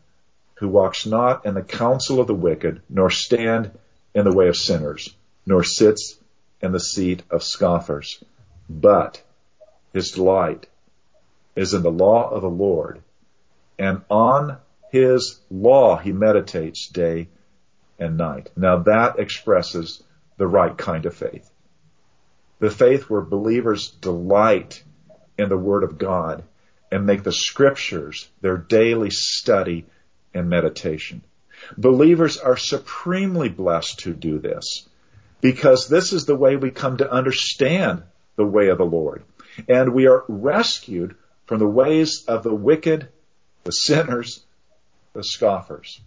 who 0.56 0.68
walks 0.68 1.06
not 1.06 1.46
in 1.46 1.54
the 1.54 1.62
counsel 1.62 2.20
of 2.20 2.28
the 2.28 2.34
wicked, 2.34 2.82
nor 2.90 3.10
stand 3.10 3.72
in 4.14 4.24
the 4.24 4.34
way 4.34 4.48
of 4.48 4.56
sinners, 4.56 5.14
nor 5.46 5.64
sits 5.64 6.18
in 6.62 6.72
the 6.72 6.80
seat 6.80 7.24
of 7.30 7.44
scoffers. 7.44 8.24
But 8.70 9.22
his 9.94 10.12
delight 10.12 10.68
is 11.56 11.74
in 11.74 11.84
the 11.84 11.92
law 11.92 12.30
of 12.30 12.42
the 12.42 12.50
Lord, 12.50 13.02
and 13.80 14.02
on 14.10 14.58
his 14.92 15.40
law 15.50 15.98
he 15.98 16.12
meditates 16.12 16.88
day 16.88 17.28
and 18.00 18.18
night. 18.18 18.50
Now 18.56 18.78
that 18.84 19.20
expresses 19.20 20.04
the 20.38 20.48
right 20.48 20.78
kind 20.78 21.06
of 21.06 21.16
faith. 21.16 21.50
The 22.60 22.72
faith 22.72 23.10
where 23.10 23.22
believers 23.22 23.92
delight 23.92 24.84
in 25.38 25.50
the 25.50 25.58
Word 25.58 25.84
of 25.84 25.98
God 25.98 26.44
and 26.92 27.06
make 27.06 27.24
the 27.24 27.32
Scriptures 27.32 28.30
their 28.42 28.58
daily 28.58 29.10
study 29.12 29.86
and 30.34 30.50
meditation. 30.50 31.22
Believers 31.78 32.38
are 32.38 32.58
supremely 32.58 33.50
blessed 33.50 34.00
to 34.00 34.14
do 34.14 34.40
this 34.40 34.88
because 35.42 35.88
this 35.88 36.14
is 36.14 36.26
the 36.26 36.36
way 36.36 36.56
we 36.56 36.72
come 36.72 36.98
to 36.98 37.12
understand 37.12 38.04
the 38.36 38.46
way 38.46 38.70
of 38.70 38.78
the 38.78 38.86
Lord. 38.86 39.24
And 39.68 39.94
we 39.94 40.08
are 40.08 40.24
rescued 40.28 41.16
from 41.46 41.60
the 41.60 41.68
ways 41.68 42.26
of 42.28 42.44
the 42.44 42.54
wicked, 42.54 43.10
the 43.64 43.72
sinners, 43.72 44.44
the 45.14 45.24
scoffers. 45.24 46.00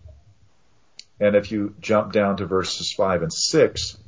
And 1.19 1.35
if 1.35 1.53
you 1.53 1.75
jump 1.81 2.13
down 2.13 2.39
to 2.39 2.47
verses 2.47 2.95
5 2.97 3.23
and 3.23 3.33
6, 3.33 3.99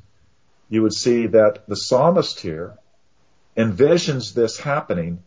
you 0.72 0.80
would 0.80 0.94
see 0.94 1.26
that 1.26 1.68
the 1.68 1.76
psalmist 1.76 2.40
here 2.40 2.78
envisions 3.58 4.32
this 4.32 4.58
happening 4.58 5.22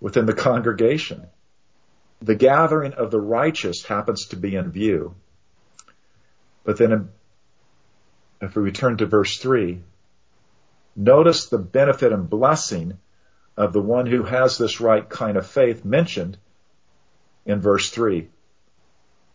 within 0.00 0.26
the 0.26 0.32
congregation. 0.32 1.28
The 2.20 2.34
gathering 2.34 2.92
of 2.94 3.12
the 3.12 3.20
righteous 3.20 3.84
happens 3.84 4.26
to 4.30 4.36
be 4.36 4.56
in 4.56 4.72
view. 4.72 5.14
But 6.64 6.78
then 6.78 7.10
if 8.40 8.56
we 8.56 8.62
return 8.62 8.96
to 8.96 9.06
verse 9.06 9.38
3, 9.38 9.78
notice 10.96 11.46
the 11.46 11.58
benefit 11.58 12.12
and 12.12 12.28
blessing 12.28 12.98
of 13.56 13.72
the 13.72 13.80
one 13.80 14.06
who 14.06 14.24
has 14.24 14.58
this 14.58 14.80
right 14.80 15.08
kind 15.08 15.36
of 15.36 15.46
faith 15.46 15.84
mentioned 15.84 16.38
in 17.46 17.60
verse 17.60 17.88
3. 17.90 18.28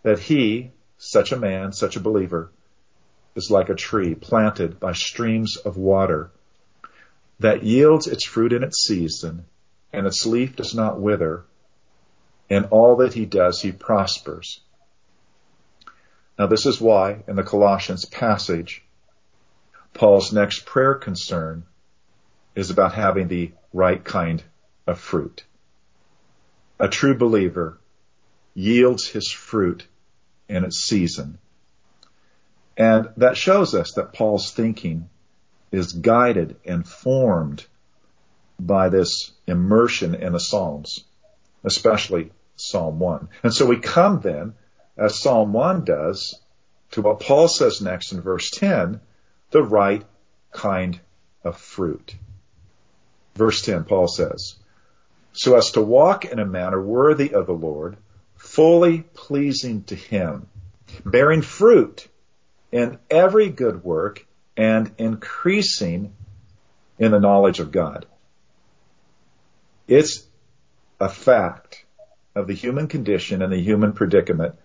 That 0.03 0.19
he, 0.19 0.71
such 0.97 1.31
a 1.31 1.39
man, 1.39 1.71
such 1.71 1.95
a 1.95 2.01
believer, 2.01 2.51
is 3.37 3.51
like 3.51 3.69
a 3.69 3.75
tree 3.75 4.15
planted 4.15 4.79
by 4.79 4.93
streams 4.93 5.57
of 5.57 5.77
water 5.77 6.31
that 7.39 7.63
yields 7.63 8.07
its 8.07 8.25
fruit 8.25 8.51
in 8.51 8.63
its 8.63 8.83
season 8.83 9.45
and 9.93 10.07
its 10.07 10.25
leaf 10.25 10.55
does 10.55 10.73
not 10.73 10.99
wither. 10.99 11.45
In 12.49 12.65
all 12.65 12.95
that 12.97 13.13
he 13.13 13.25
does, 13.25 13.61
he 13.61 13.71
prospers. 13.71 14.59
Now 16.39 16.47
this 16.47 16.65
is 16.65 16.81
why 16.81 17.23
in 17.27 17.35
the 17.35 17.43
Colossians 17.43 18.05
passage, 18.05 18.83
Paul's 19.93 20.33
next 20.33 20.65
prayer 20.65 20.95
concern 20.95 21.63
is 22.55 22.71
about 22.71 22.93
having 22.93 23.27
the 23.27 23.51
right 23.71 24.03
kind 24.03 24.43
of 24.87 24.99
fruit. 24.99 25.43
A 26.79 26.87
true 26.87 27.15
believer 27.15 27.77
yields 28.55 29.07
his 29.07 29.31
fruit 29.31 29.85
in 30.49 30.63
its 30.63 30.79
season. 30.79 31.37
And 32.77 33.09
that 33.17 33.35
shows 33.35 33.73
us 33.73 33.93
that 33.93 34.13
Paul's 34.13 34.51
thinking 34.51 35.09
is 35.71 35.93
guided 35.93 36.57
and 36.63 36.87
formed 36.87 37.65
by 38.59 38.89
this 38.89 39.31
immersion 39.47 40.15
in 40.15 40.33
the 40.33 40.39
Psalms, 40.39 41.03
especially 41.63 42.31
Psalm 42.55 42.99
1. 42.99 43.29
And 43.43 43.53
so 43.53 43.65
we 43.65 43.79
come 43.79 44.21
then, 44.21 44.53
as 44.95 45.19
Psalm 45.19 45.53
1 45.53 45.85
does, 45.85 46.39
to 46.91 47.01
what 47.01 47.19
Paul 47.19 47.47
says 47.47 47.81
next 47.81 48.11
in 48.11 48.21
verse 48.21 48.49
10, 48.51 49.01
the 49.51 49.63
right 49.63 50.05
kind 50.51 50.99
of 51.43 51.57
fruit. 51.57 52.15
Verse 53.35 53.61
10, 53.63 53.83
Paul 53.83 54.07
says, 54.07 54.55
so 55.33 55.55
as 55.55 55.71
to 55.71 55.81
walk 55.81 56.25
in 56.25 56.39
a 56.39 56.45
manner 56.45 56.81
worthy 56.81 57.33
of 57.33 57.45
the 57.45 57.53
Lord, 57.53 57.97
fully 58.35 59.03
pleasing 59.13 59.83
to 59.83 59.95
Him, 59.95 60.47
bearing 61.05 61.43
fruit 61.43 62.07
in 62.71 62.99
every 63.09 63.49
good 63.49 63.83
work 63.83 64.25
and 64.55 64.91
increasing 64.97 66.13
in 66.99 67.11
the 67.11 67.19
knowledge 67.19 67.59
of 67.59 67.71
God. 67.71 68.05
It's 69.87 70.27
a 70.99 71.09
fact 71.09 71.85
of 72.35 72.47
the 72.47 72.53
human 72.53 72.87
condition 72.87 73.41
and 73.41 73.51
the 73.51 73.61
human 73.61 73.93
predicament 73.93 74.55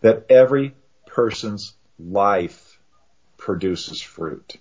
that 0.00 0.26
every 0.28 0.74
person's 1.06 1.74
life 1.98 2.78
produces 3.36 4.00
fruit. 4.00 4.56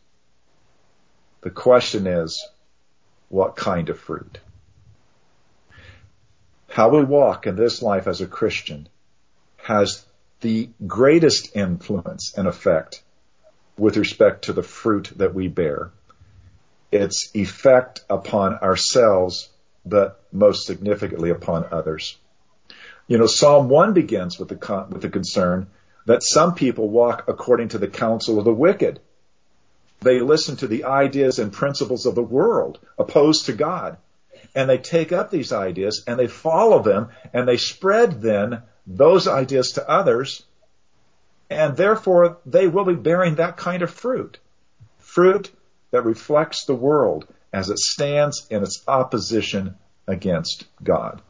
The 1.42 1.50
question 1.50 2.08
is, 2.08 2.46
what 3.30 3.56
kind 3.56 3.90
of 3.90 4.00
fruit? 4.00 4.40
How 6.70 6.90
we 6.90 7.04
walk 7.04 7.48
in 7.48 7.56
this 7.56 7.82
life 7.82 8.08
as 8.08 8.22
a 8.22 8.28
Christian 8.28 8.88
has 9.58 10.06
the 10.44 10.70
greatest 10.86 11.56
influence 11.56 12.34
and 12.38 12.48
effect 12.48 13.02
with 13.78 13.96
respect 13.98 14.46
to 14.46 14.54
the 14.54 14.62
fruit 14.62 15.12
that 15.16 15.34
we 15.34 15.48
bear. 15.48 15.90
Its 16.92 17.32
effect 17.34 18.04
upon 18.10 18.56
ourselves, 18.60 19.50
but 19.86 20.22
most 20.32 20.68
significantly 20.68 21.30
upon 21.30 21.66
others. 21.72 22.18
You 23.08 23.18
know, 23.18 23.26
Psalm 23.26 23.70
1 23.70 23.94
begins 23.94 24.38
with 24.38 24.50
the, 24.50 24.58
con- 24.58 24.90
with 24.92 25.02
the 25.02 25.10
concern 25.10 25.68
that 26.06 26.24
some 26.24 26.56
people 26.56 26.90
walk 26.90 27.24
according 27.30 27.70
to 27.70 27.78
the 27.78 27.88
counsel 27.88 28.38
of 28.38 28.46
the 28.46 28.54
wicked. 28.54 29.00
They 30.02 30.20
listen 30.20 30.58
to 30.58 30.68
the 30.68 30.84
ideas 30.84 31.40
and 31.40 31.54
principles 31.54 32.06
of 32.06 32.16
the 32.16 32.22
world 32.22 32.80
opposed 33.00 33.46
to 33.46 33.54
God. 33.54 33.98
And 34.54 34.70
they 34.70 34.78
take 34.78 35.14
up 35.14 35.32
these 35.32 35.54
ideas 35.54 36.04
and 36.06 36.20
they 36.20 36.28
follow 36.28 36.84
them 36.84 37.10
and 37.32 37.48
they 37.48 37.58
spread 37.58 38.22
then 38.22 38.62
those 38.86 39.28
ideas 39.28 39.74
to 39.74 39.90
others 39.90 40.44
and 41.50 41.78
therefore 41.78 42.40
they 42.46 42.68
will 42.68 42.86
be 42.86 42.96
bearing 42.96 43.36
that 43.36 43.58
kind 43.58 43.84
of 43.84 43.92
fruit. 43.92 44.40
Fruit 45.00 45.52
that 45.92 46.06
reflects 46.06 46.66
the 46.66 46.76
world 46.76 47.28
as 47.52 47.70
it 47.70 47.78
stands 47.78 48.48
in 48.50 48.64
its 48.64 48.84
opposition 48.88 49.76
against 50.08 50.66
God. 50.84 51.22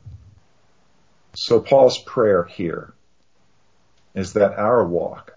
So 1.36 1.60
Paul's 1.60 1.98
prayer 1.98 2.44
here 2.44 2.94
is 4.14 4.34
that 4.34 4.58
our 4.58 4.86
walk 4.86 5.34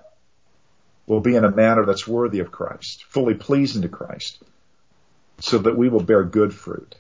will 1.07 1.21
be 1.21 1.35
in 1.35 1.45
a 1.45 1.51
manner 1.51 1.85
that's 1.85 2.07
worthy 2.07 2.41
of 2.41 2.53
Christ, 2.53 3.05
fully 3.09 3.35
pleasing 3.35 3.83
to 3.83 3.89
Christ, 3.89 4.43
so 5.41 5.59
that 5.59 5.77
we 5.77 5.89
will 5.89 6.03
bear 6.03 6.23
good 6.25 6.55
fruit. 6.55 6.95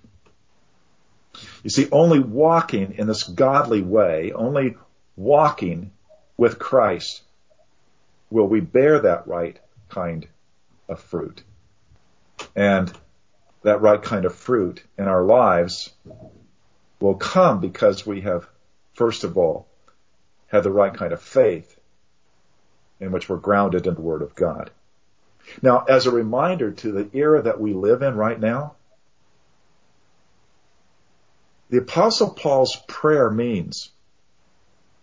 You 1.62 1.70
see, 1.70 1.88
only 1.92 2.18
walking 2.18 2.94
in 2.96 3.06
this 3.06 3.24
godly 3.24 3.82
way, 3.82 4.32
only 4.32 4.76
walking 5.16 5.90
with 6.36 6.58
Christ 6.58 7.22
will 8.30 8.46
we 8.46 8.60
bear 8.60 9.00
that 9.00 9.26
right 9.26 9.58
kind 9.88 10.26
of 10.88 11.00
fruit. 11.00 11.42
And 12.54 12.92
that 13.62 13.80
right 13.80 14.02
kind 14.02 14.24
of 14.24 14.34
fruit 14.34 14.82
in 14.98 15.06
our 15.06 15.24
lives 15.24 15.90
will 17.00 17.14
come 17.14 17.60
because 17.60 18.06
we 18.06 18.22
have, 18.22 18.46
first 18.94 19.24
of 19.24 19.36
all, 19.36 19.66
had 20.48 20.62
the 20.62 20.70
right 20.70 20.94
kind 20.94 21.12
of 21.12 21.20
faith 21.20 21.78
in 23.00 23.12
which 23.12 23.28
we're 23.28 23.36
grounded 23.36 23.86
in 23.86 23.94
the 23.94 24.00
Word 24.00 24.22
of 24.22 24.34
God. 24.34 24.70
Now, 25.62 25.84
as 25.88 26.06
a 26.06 26.10
reminder 26.10 26.72
to 26.72 26.92
the 26.92 27.08
era 27.12 27.42
that 27.42 27.60
we 27.60 27.72
live 27.72 28.02
in 28.02 28.16
right 28.16 28.38
now, 28.38 28.74
the 31.70 31.78
Apostle 31.78 32.30
Paul's 32.30 32.76
prayer 32.86 33.30
means 33.30 33.90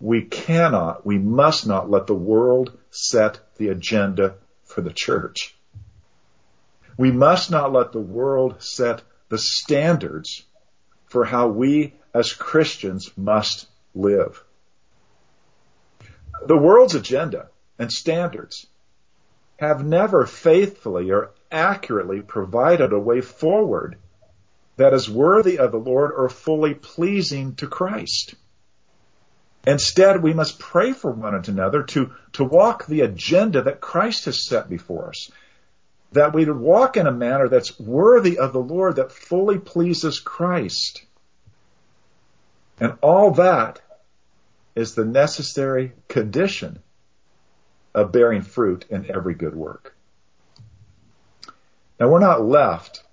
we 0.03 0.21
cannot, 0.21 1.05
we 1.05 1.17
must 1.17 1.65
not 1.65 1.89
let 1.89 2.07
the 2.07 2.13
world 2.13 2.77
set 2.91 3.39
the 3.55 3.69
agenda 3.69 4.35
for 4.65 4.81
the 4.81 4.91
church. 4.91 5.55
We 6.97 7.09
must 7.09 7.49
not 7.49 7.71
let 7.71 7.93
the 7.93 8.01
world 8.01 8.61
set 8.61 9.01
the 9.29 9.37
standards 9.37 10.43
for 11.05 11.23
how 11.23 11.47
we 11.47 11.93
as 12.13 12.33
Christians 12.33 13.11
must 13.15 13.67
live. 13.95 14.43
The 16.47 16.57
world's 16.57 16.95
agenda 16.95 17.47
and 17.79 17.89
standards 17.89 18.67
have 19.55 19.85
never 19.85 20.25
faithfully 20.25 21.11
or 21.11 21.31
accurately 21.49 22.19
provided 22.21 22.91
a 22.91 22.99
way 22.99 23.21
forward 23.21 23.97
that 24.75 24.93
is 24.93 25.09
worthy 25.09 25.59
of 25.59 25.71
the 25.71 25.79
Lord 25.79 26.11
or 26.11 26.27
fully 26.27 26.73
pleasing 26.73 27.55
to 27.55 27.67
Christ. 27.67 28.35
Instead, 29.65 30.21
we 30.21 30.33
must 30.33 30.59
pray 30.59 30.91
for 30.91 31.11
one 31.11 31.35
another 31.47 31.83
to, 31.83 32.11
to 32.33 32.43
walk 32.43 32.85
the 32.85 33.01
agenda 33.01 33.61
that 33.61 33.79
Christ 33.79 34.25
has 34.25 34.45
set 34.45 34.69
before 34.69 35.09
us. 35.09 35.31
That 36.11 36.33
we 36.33 36.45
would 36.45 36.59
walk 36.59 36.97
in 36.97 37.07
a 37.07 37.11
manner 37.11 37.47
that's 37.47 37.79
worthy 37.79 38.37
of 38.37 38.51
the 38.51 38.59
Lord, 38.61 38.97
that 38.97 39.11
fully 39.11 39.57
pleases 39.57 40.19
Christ. 40.19 41.05
And 42.79 42.97
all 43.01 43.31
that 43.31 43.81
is 44.75 44.95
the 44.95 45.05
necessary 45.05 45.93
condition 46.07 46.79
of 47.95 48.11
bearing 48.11 48.41
fruit 48.41 48.85
in 48.89 49.09
every 49.09 49.33
good 49.33 49.55
work. 49.55 49.95
Now 51.99 52.09
we're 52.09 52.19
not 52.19 52.43
left 52.43 53.03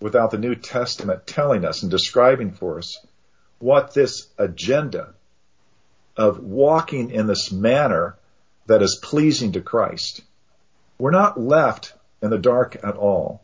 without 0.00 0.30
the 0.30 0.38
New 0.38 0.54
Testament 0.54 1.26
telling 1.26 1.64
us 1.64 1.82
and 1.82 1.90
describing 1.90 2.52
for 2.52 2.78
us 2.78 2.98
what 3.58 3.94
this 3.94 4.28
agenda 4.38 5.14
of 6.18 6.40
walking 6.40 7.10
in 7.10 7.28
this 7.28 7.52
manner 7.52 8.16
that 8.66 8.82
is 8.82 9.00
pleasing 9.02 9.52
to 9.52 9.60
Christ. 9.60 10.20
We're 10.98 11.12
not 11.12 11.40
left 11.40 11.94
in 12.20 12.30
the 12.30 12.38
dark 12.38 12.76
at 12.82 12.96
all. 12.96 13.42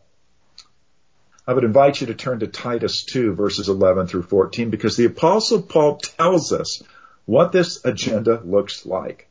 I 1.46 1.52
would 1.52 1.64
invite 1.64 2.00
you 2.00 2.08
to 2.08 2.14
turn 2.14 2.40
to 2.40 2.46
Titus 2.46 3.04
2 3.04 3.34
verses 3.34 3.68
11 3.68 4.08
through 4.08 4.24
14 4.24 4.70
because 4.70 4.96
the 4.96 5.04
apostle 5.04 5.62
Paul 5.62 5.98
tells 5.98 6.52
us 6.52 6.82
what 7.26 7.52
this 7.52 7.84
agenda 7.84 8.40
looks 8.44 8.84
like. 8.84 9.28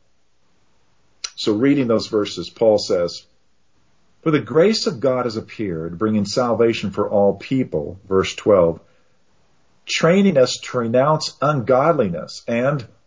So 1.36 1.52
reading 1.52 1.88
those 1.88 2.06
verses, 2.06 2.48
Paul 2.48 2.78
says, 2.78 3.26
For 4.22 4.30
the 4.30 4.40
grace 4.40 4.86
of 4.86 5.00
God 5.00 5.26
has 5.26 5.36
appeared, 5.36 5.98
bringing 5.98 6.24
salvation 6.24 6.92
for 6.92 7.10
all 7.10 7.34
people, 7.34 8.00
verse 8.08 8.34
12, 8.36 8.80
training 9.84 10.38
us 10.38 10.58
to 10.58 10.78
renounce 10.78 11.36
ungodliness 11.42 12.42
and 12.46 12.86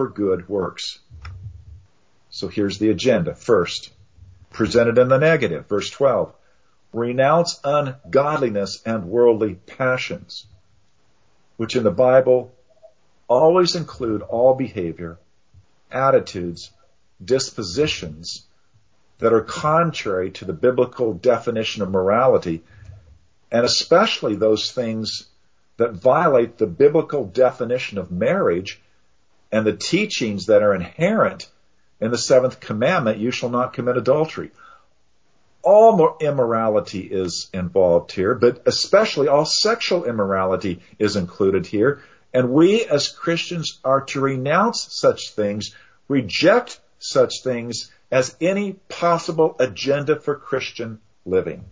for 0.00 0.08
good 0.08 0.48
works. 0.48 0.98
So 2.30 2.48
here's 2.48 2.78
the 2.78 2.88
agenda. 2.88 3.34
First, 3.34 3.90
presented 4.48 4.96
in 4.96 5.08
the 5.08 5.18
negative, 5.18 5.66
verse 5.66 5.90
12. 5.90 6.32
Renounce 6.94 7.60
ungodliness 7.62 8.80
and 8.86 9.10
worldly 9.10 9.56
passions, 9.56 10.46
which 11.58 11.76
in 11.76 11.82
the 11.82 11.90
Bible 11.90 12.50
always 13.28 13.76
include 13.76 14.22
all 14.22 14.54
behavior, 14.54 15.18
attitudes, 15.92 16.70
dispositions 17.22 18.46
that 19.18 19.34
are 19.34 19.42
contrary 19.42 20.30
to 20.30 20.46
the 20.46 20.54
biblical 20.54 21.12
definition 21.12 21.82
of 21.82 21.90
morality, 21.90 22.62
and 23.52 23.66
especially 23.66 24.34
those 24.34 24.72
things 24.72 25.26
that 25.76 25.92
violate 25.92 26.56
the 26.56 26.66
biblical 26.66 27.26
definition 27.26 27.98
of 27.98 28.10
marriage 28.10 28.80
and 29.52 29.66
the 29.66 29.76
teachings 29.76 30.46
that 30.46 30.62
are 30.62 30.74
inherent 30.74 31.48
in 32.00 32.10
the 32.10 32.18
seventh 32.18 32.60
commandment, 32.60 33.18
you 33.18 33.30
shall 33.30 33.50
not 33.50 33.72
commit 33.72 33.96
adultery. 33.96 34.50
All 35.62 36.16
immorality 36.20 37.00
is 37.00 37.50
involved 37.52 38.12
here, 38.12 38.34
but 38.34 38.62
especially 38.66 39.28
all 39.28 39.44
sexual 39.44 40.04
immorality 40.04 40.80
is 40.98 41.16
included 41.16 41.66
here. 41.66 42.02
And 42.32 42.50
we 42.50 42.84
as 42.84 43.08
Christians 43.08 43.78
are 43.84 44.02
to 44.02 44.20
renounce 44.20 44.86
such 44.90 45.32
things, 45.32 45.74
reject 46.08 46.80
such 46.98 47.42
things 47.42 47.90
as 48.10 48.36
any 48.40 48.74
possible 48.88 49.56
agenda 49.58 50.18
for 50.18 50.36
Christian 50.36 51.00
living. 51.26 51.64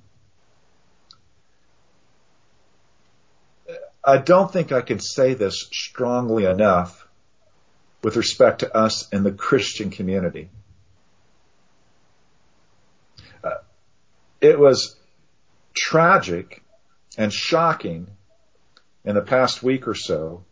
I 4.05 4.19
don't 4.19 4.53
think 4.53 4.73
I 4.73 4.81
can 4.81 5.01
say 5.01 5.35
this 5.35 5.69
strongly 5.73 6.45
enough 6.45 7.08
with 8.02 8.16
respect 8.16 8.61
to 8.61 8.76
us 8.76 9.08
in 9.11 9.22
the 9.22 9.32
Christian 9.32 9.90
community. 9.90 10.48
Uh, 13.42 13.58
it 14.40 14.58
was 14.58 14.96
tragic 15.74 16.62
and 17.16 17.32
shocking 17.32 18.08
in 19.04 19.14
the 19.14 19.22
past 19.22 19.62
week 19.62 19.88
or 19.88 19.94
so 19.94 20.44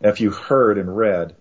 if 0.00 0.20
you 0.20 0.30
heard 0.30 0.78
and 0.78 0.96
read 0.96 1.34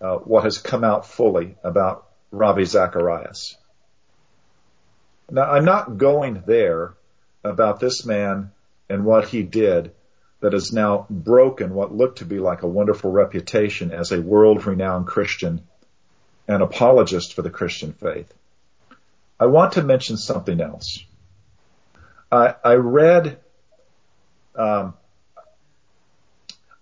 uh, 0.00 0.16
what 0.16 0.44
has 0.44 0.58
come 0.58 0.84
out 0.84 1.06
fully 1.06 1.56
about 1.62 2.06
Ravi 2.30 2.64
Zacharias. 2.64 3.56
Now, 5.30 5.50
I'm 5.50 5.64
not 5.64 5.98
going 5.98 6.42
there 6.46 6.94
about 7.42 7.80
this 7.80 8.04
man 8.04 8.52
and 8.88 9.04
what 9.04 9.28
he 9.28 9.42
did 9.42 9.92
that 10.40 10.52
has 10.52 10.72
now 10.72 11.06
broken 11.08 11.74
what 11.74 11.94
looked 11.94 12.18
to 12.18 12.24
be 12.24 12.38
like 12.38 12.62
a 12.62 12.68
wonderful 12.68 13.10
reputation 13.10 13.90
as 13.90 14.12
a 14.12 14.20
world 14.20 14.66
renowned 14.66 15.06
Christian 15.06 15.62
and 16.46 16.62
apologist 16.62 17.34
for 17.34 17.42
the 17.42 17.50
Christian 17.50 17.92
faith. 17.92 18.32
I 19.40 19.46
want 19.46 19.72
to 19.72 19.82
mention 19.82 20.16
something 20.16 20.60
else. 20.60 21.04
I, 22.30 22.54
I 22.64 22.74
read, 22.74 23.38
um, 24.54 24.94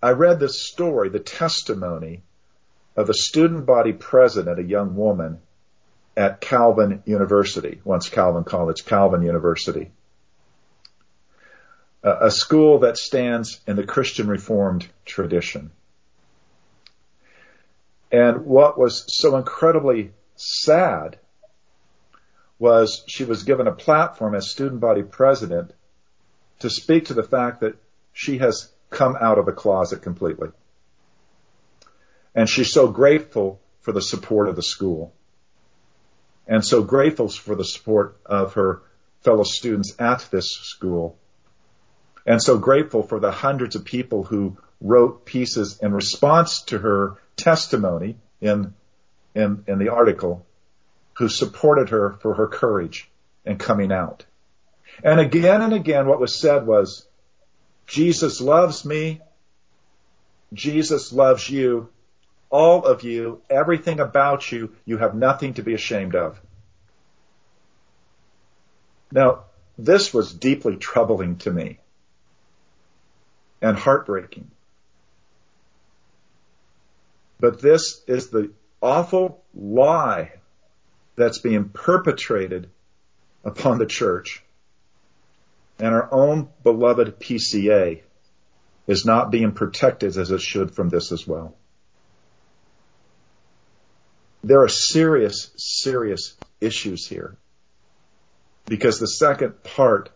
I 0.02 0.10
read 0.10 0.40
this 0.40 0.66
story, 0.66 1.08
the 1.08 1.20
testimony 1.20 2.22
of 2.96 3.08
a 3.08 3.14
student 3.14 3.66
body 3.66 3.92
president, 3.92 4.58
a 4.58 4.62
young 4.62 4.96
woman 4.96 5.40
at 6.16 6.40
Calvin 6.40 7.02
University, 7.06 7.80
once 7.84 8.08
Calvin 8.08 8.44
College, 8.44 8.84
Calvin 8.84 9.22
University 9.22 9.90
a 12.04 12.30
school 12.30 12.80
that 12.80 12.98
stands 12.98 13.60
in 13.66 13.76
the 13.76 13.82
Christian 13.82 14.28
Reformed 14.28 14.86
tradition. 15.06 15.70
And 18.12 18.44
what 18.44 18.78
was 18.78 19.04
so 19.08 19.36
incredibly 19.36 20.12
sad 20.36 21.18
was 22.58 23.02
she 23.08 23.24
was 23.24 23.42
given 23.42 23.66
a 23.66 23.72
platform 23.72 24.34
as 24.34 24.50
student 24.50 24.80
body 24.80 25.02
president 25.02 25.72
to 26.60 26.70
speak 26.70 27.06
to 27.06 27.14
the 27.14 27.22
fact 27.22 27.60
that 27.60 27.76
she 28.12 28.38
has 28.38 28.70
come 28.90 29.16
out 29.20 29.38
of 29.38 29.46
the 29.46 29.52
closet 29.52 30.02
completely. 30.02 30.50
And 32.34 32.48
she's 32.48 32.72
so 32.72 32.88
grateful 32.88 33.60
for 33.80 33.92
the 33.92 34.02
support 34.02 34.48
of 34.48 34.56
the 34.56 34.62
school 34.62 35.12
and 36.46 36.64
so 36.64 36.82
grateful 36.82 37.28
for 37.28 37.54
the 37.54 37.64
support 37.64 38.18
of 38.26 38.54
her 38.54 38.82
fellow 39.22 39.44
students 39.44 39.94
at 39.98 40.28
this 40.30 40.50
school 40.50 41.18
and 42.26 42.42
so 42.42 42.58
grateful 42.58 43.02
for 43.02 43.20
the 43.20 43.30
hundreds 43.30 43.76
of 43.76 43.84
people 43.84 44.24
who 44.24 44.56
wrote 44.80 45.24
pieces 45.24 45.78
in 45.80 45.92
response 45.92 46.62
to 46.62 46.78
her 46.78 47.16
testimony 47.36 48.16
in, 48.40 48.74
in, 49.34 49.64
in 49.66 49.78
the 49.78 49.90
article, 49.90 50.44
who 51.14 51.28
supported 51.28 51.90
her 51.90 52.12
for 52.20 52.34
her 52.34 52.48
courage 52.48 53.10
in 53.44 53.56
coming 53.56 53.92
out. 53.92 54.24
And 55.02 55.20
again 55.20 55.62
and 55.62 55.72
again, 55.72 56.06
what 56.06 56.20
was 56.20 56.38
said 56.38 56.66
was, 56.66 57.06
Jesus 57.86 58.40
loves 58.40 58.84
me. 58.84 59.20
Jesus 60.52 61.12
loves 61.12 61.48
you. 61.48 61.88
All 62.48 62.84
of 62.84 63.02
you, 63.02 63.42
everything 63.50 64.00
about 64.00 64.50
you, 64.50 64.72
you 64.84 64.98
have 64.98 65.14
nothing 65.14 65.54
to 65.54 65.62
be 65.62 65.74
ashamed 65.74 66.14
of. 66.14 66.40
Now, 69.10 69.44
this 69.76 70.14
was 70.14 70.32
deeply 70.32 70.76
troubling 70.76 71.36
to 71.38 71.50
me 71.50 71.78
and 73.64 73.78
heartbreaking. 73.78 74.50
But 77.40 77.62
this 77.62 78.02
is 78.06 78.28
the 78.28 78.50
awful 78.82 79.42
lie 79.54 80.32
that's 81.16 81.38
being 81.38 81.70
perpetrated 81.70 82.68
upon 83.42 83.78
the 83.78 83.86
church. 83.86 84.44
And 85.78 85.94
our 85.94 86.12
own 86.12 86.50
beloved 86.62 87.18
PCA 87.18 88.02
is 88.86 89.06
not 89.06 89.30
being 89.30 89.52
protected 89.52 90.14
as 90.18 90.30
it 90.30 90.42
should 90.42 90.74
from 90.74 90.90
this 90.90 91.10
as 91.10 91.26
well. 91.26 91.56
There 94.42 94.60
are 94.60 94.68
serious, 94.68 95.50
serious 95.56 96.36
issues 96.60 97.06
here. 97.06 97.38
Because 98.66 98.98
the 98.98 99.06
second 99.06 99.62
part 99.62 100.10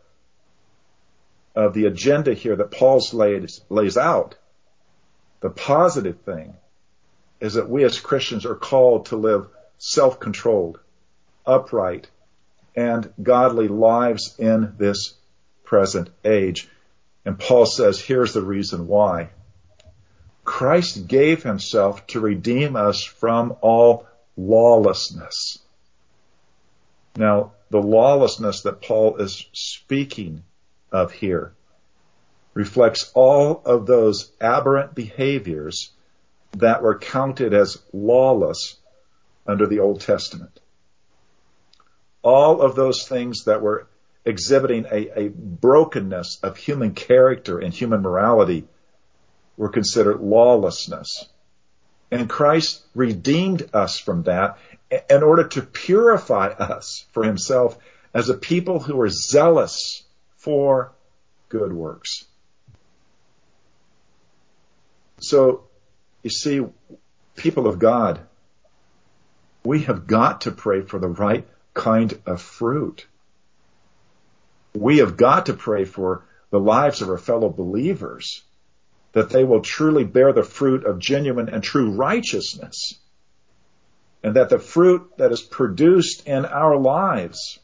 of 1.59 1.75
the 1.75 1.87
agenda 1.87 2.35
here 2.35 2.55
that 2.55 2.71
Paul 2.71 3.03
lays, 3.13 3.61
lays 3.69 3.97
out, 3.97 4.37
the 5.41 5.51
positive 5.51 6.21
thing 6.21 6.55
is 7.41 7.55
that 7.55 7.69
we 7.69 7.83
as 7.83 7.99
Christians 7.99 8.47
are 8.47 8.55
called 8.55 9.07
to 9.07 9.17
live 9.17 9.49
self-controlled, 9.79 10.79
upright, 11.45 12.09
and 12.77 13.13
godly 13.21 13.67
lives 13.67 14.37
in 14.39 14.75
this 14.79 15.15
present 15.65 16.11
age. 16.25 16.69
And 17.25 17.37
Paul 17.37 17.67
says, 17.67 18.01
here's 18.01 18.33
the 18.33 18.43
reason 18.43 18.87
why. 18.87 19.31
Christ 20.45 21.09
gave 21.09 21.43
himself 21.43 22.07
to 22.09 22.21
redeem 22.21 22.77
us 22.77 23.03
from 23.03 23.57
all 23.63 24.07
lawlessness. 24.37 25.59
Now, 27.17 27.53
the 27.71 27.83
lawlessness 27.83 28.63
that 28.63 28.81
Paul 28.81 29.17
is 29.17 29.45
speaking 29.53 30.45
of 30.93 31.13
here 31.13 31.53
reflects 32.55 33.13
all 33.15 33.63
of 33.65 33.87
those 33.87 34.33
aberrant 34.41 34.95
behaviors 34.95 35.91
that 36.53 36.83
were 36.83 36.99
counted 36.99 37.55
as 37.55 37.79
lawless 37.93 38.77
under 39.47 39.67
the 39.67 39.79
Old 39.79 40.01
Testament. 40.01 40.59
All 42.23 42.61
of 42.61 42.75
those 42.75 43.07
things 43.07 43.45
that 43.45 43.63
were 43.63 43.87
exhibiting 44.25 44.87
a, 44.91 45.27
a 45.27 45.29
brokenness 45.29 46.41
of 46.43 46.57
human 46.57 46.95
character 46.95 47.59
and 47.59 47.73
human 47.73 48.03
morality 48.03 48.67
were 49.57 49.69
considered 49.69 50.21
lawlessness. 50.21 51.29
And 52.11 52.29
Christ 52.29 52.83
redeemed 52.95 53.71
us 53.73 53.99
from 53.99 54.25
that 54.25 54.59
in 55.11 55.23
order 55.23 55.47
to 55.49 55.63
purify 55.63 56.49
us 56.49 57.05
for 57.13 57.23
himself 57.23 57.79
as 58.13 58.29
a 58.29 58.35
people 58.35 58.81
who 58.81 59.01
are 59.01 59.09
zealous 59.09 60.03
for 60.39 60.93
good 61.49 61.73
works. 61.73 62.25
So, 65.21 65.65
you 66.23 66.31
see, 66.31 66.65
people 67.37 67.67
of 67.67 67.79
God, 67.79 68.21
we 69.65 69.83
have 69.83 70.07
got 70.07 70.43
to 70.43 70.53
pray 70.53 70.83
for 70.83 70.99
the 70.99 71.09
right 71.09 71.47
kind 71.75 72.19
of 72.25 72.41
fruit. 72.41 73.07
We 74.75 74.99
have 74.99 75.17
got 75.17 75.47
to 75.47 75.55
pray 75.55 75.85
for 75.85 76.25
the 76.51 76.61
lives 76.61 77.03
of 77.03 77.11
our 77.11 77.19
fellow 77.19 77.49
believers, 77.49 78.43
that 79.13 79.31
they 79.31 79.45
will 79.45 79.61
truly 79.61 80.05
bear 80.05 80.33
the 80.33 80.43
fruit 80.43 80.85
of 80.85 80.99
genuine 80.99 81.49
and 81.49 81.63
true 81.63 81.91
righteousness, 81.91 82.99
and 84.23 84.37
that 84.37 84.51
the 84.51 84.59
fruit 84.59 85.11
that 85.19 85.33
is 85.33 85.43
produced 85.43 86.27
in 86.27 86.45
our 86.45 86.77
lives 86.77 87.59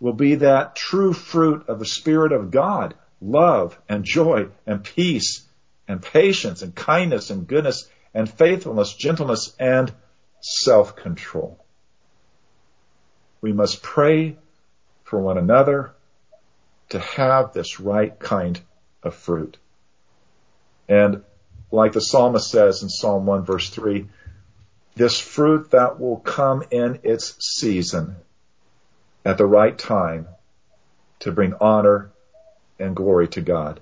will 0.00 0.12
be 0.12 0.36
that 0.36 0.76
true 0.76 1.12
fruit 1.12 1.68
of 1.68 1.78
the 1.78 1.86
Spirit 1.86 2.32
of 2.32 2.50
God, 2.50 2.94
love 3.20 3.78
and 3.88 4.04
joy 4.04 4.48
and 4.66 4.84
peace 4.84 5.46
and 5.88 6.02
patience 6.02 6.62
and 6.62 6.74
kindness 6.74 7.30
and 7.30 7.46
goodness 7.46 7.88
and 8.12 8.28
faithfulness, 8.30 8.94
gentleness 8.94 9.54
and 9.58 9.92
self-control. 10.40 11.58
We 13.40 13.52
must 13.52 13.82
pray 13.82 14.36
for 15.04 15.20
one 15.20 15.38
another 15.38 15.92
to 16.90 16.98
have 16.98 17.52
this 17.52 17.80
right 17.80 18.18
kind 18.18 18.60
of 19.02 19.14
fruit. 19.14 19.56
And 20.88 21.22
like 21.70 21.92
the 21.92 22.00
psalmist 22.00 22.50
says 22.50 22.82
in 22.82 22.88
Psalm 22.88 23.26
1 23.26 23.44
verse 23.44 23.70
3, 23.70 24.06
this 24.94 25.18
fruit 25.18 25.70
that 25.72 26.00
will 26.00 26.16
come 26.16 26.64
in 26.70 27.00
its 27.02 27.36
season 27.40 28.16
at 29.26 29.38
the 29.38 29.44
right 29.44 29.76
time 29.76 30.28
to 31.18 31.32
bring 31.32 31.52
honor 31.60 32.12
and 32.78 32.94
glory 32.94 33.26
to 33.26 33.40
God. 33.40 33.80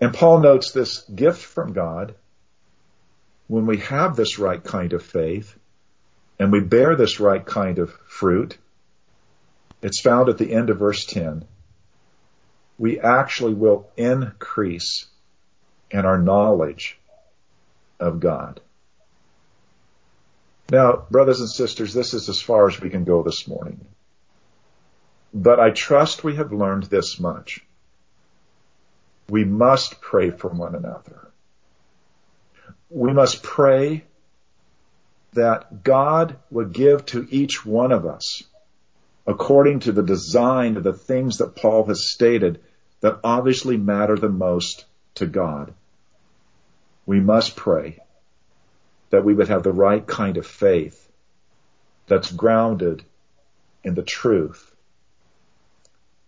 And 0.00 0.12
Paul 0.12 0.40
notes 0.40 0.72
this 0.72 1.02
gift 1.02 1.40
from 1.44 1.72
God 1.72 2.16
when 3.46 3.66
we 3.66 3.76
have 3.78 4.16
this 4.16 4.40
right 4.40 4.62
kind 4.62 4.92
of 4.92 5.04
faith 5.04 5.56
and 6.40 6.50
we 6.50 6.58
bear 6.58 6.96
this 6.96 7.20
right 7.20 7.46
kind 7.46 7.78
of 7.78 7.92
fruit. 8.08 8.58
It's 9.80 10.00
found 10.00 10.28
at 10.28 10.38
the 10.38 10.52
end 10.52 10.68
of 10.68 10.80
verse 10.80 11.04
10. 11.06 11.44
We 12.76 12.98
actually 12.98 13.54
will 13.54 13.88
increase 13.96 15.06
in 15.92 16.04
our 16.04 16.18
knowledge 16.18 16.98
of 18.00 18.18
God. 18.18 18.60
Now, 20.72 21.04
brothers 21.10 21.40
and 21.40 21.50
sisters, 21.50 21.92
this 21.92 22.14
is 22.14 22.30
as 22.30 22.40
far 22.40 22.66
as 22.66 22.80
we 22.80 22.88
can 22.88 23.04
go 23.04 23.22
this 23.22 23.46
morning. 23.46 23.84
But 25.34 25.60
I 25.60 25.68
trust 25.68 26.24
we 26.24 26.36
have 26.36 26.50
learned 26.50 26.84
this 26.84 27.20
much. 27.20 27.62
We 29.28 29.44
must 29.44 30.00
pray 30.00 30.30
for 30.30 30.48
one 30.48 30.74
another. 30.74 31.28
We 32.88 33.12
must 33.12 33.42
pray 33.42 34.04
that 35.34 35.84
God 35.84 36.36
would 36.50 36.72
give 36.72 37.04
to 37.06 37.28
each 37.30 37.66
one 37.66 37.92
of 37.92 38.06
us, 38.06 38.42
according 39.26 39.80
to 39.80 39.92
the 39.92 40.02
design 40.02 40.78
of 40.78 40.84
the 40.84 40.94
things 40.94 41.36
that 41.36 41.54
Paul 41.54 41.84
has 41.84 42.10
stated 42.10 42.62
that 43.02 43.20
obviously 43.22 43.76
matter 43.76 44.16
the 44.16 44.30
most 44.30 44.86
to 45.16 45.26
God. 45.26 45.74
We 47.04 47.20
must 47.20 47.56
pray 47.56 47.98
that 49.12 49.24
we 49.24 49.32
would 49.32 49.48
have 49.48 49.62
the 49.62 49.72
right 49.72 50.04
kind 50.04 50.36
of 50.36 50.46
faith 50.46 51.08
that's 52.08 52.32
grounded 52.32 53.04
in 53.84 53.94
the 53.94 54.02
truth 54.02 54.72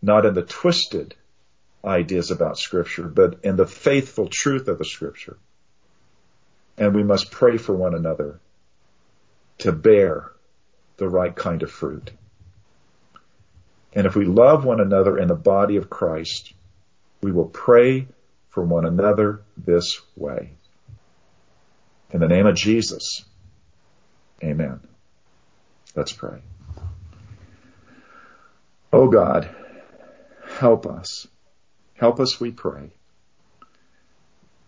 not 0.05 0.27
in 0.27 0.35
the 0.35 0.43
twisted 0.43 1.15
ideas 1.83 2.31
about 2.31 2.59
scripture, 2.59 3.05
but 3.05 3.39
in 3.43 3.57
the 3.57 3.67
faithful 3.67 4.29
truth 4.31 4.69
of 4.69 4.77
the 4.77 4.85
scripture. 4.85 5.39
And 6.77 6.95
we 6.95 7.03
must 7.03 7.31
pray 7.31 7.57
for 7.57 7.75
one 7.75 7.95
another 7.95 8.39
to 9.59 9.73
bear 9.73 10.31
the 10.99 11.09
right 11.09 11.35
kind 11.35 11.63
of 11.63 11.71
fruit. 11.71 12.11
And 13.95 14.07
if 14.07 14.15
we 14.15 14.27
love 14.27 14.67
one 14.67 14.81
another 14.81 15.17
in 15.17 15.29
the 15.29 15.35
body 15.35 15.77
of 15.77 15.89
Christ, 15.89 16.53
we 17.23 17.33
will 17.33 17.49
pray 17.49 18.07
for 18.51 18.63
one 18.63 18.85
another 18.85 19.41
this 19.57 20.03
way. 20.17 20.53
In 22.15 22.21
the 22.21 22.29
name 22.29 22.47
of 22.47 22.55
Jesus, 22.55 23.23
amen. 24.43 24.81
Let's 25.95 26.13
pray. 26.13 26.41
Oh 28.91 29.09
God, 29.09 29.55
Help 30.59 30.87
us. 30.87 31.27
Help 31.95 32.21
us, 32.21 32.41
we 32.41 32.51
pray. 32.51 32.91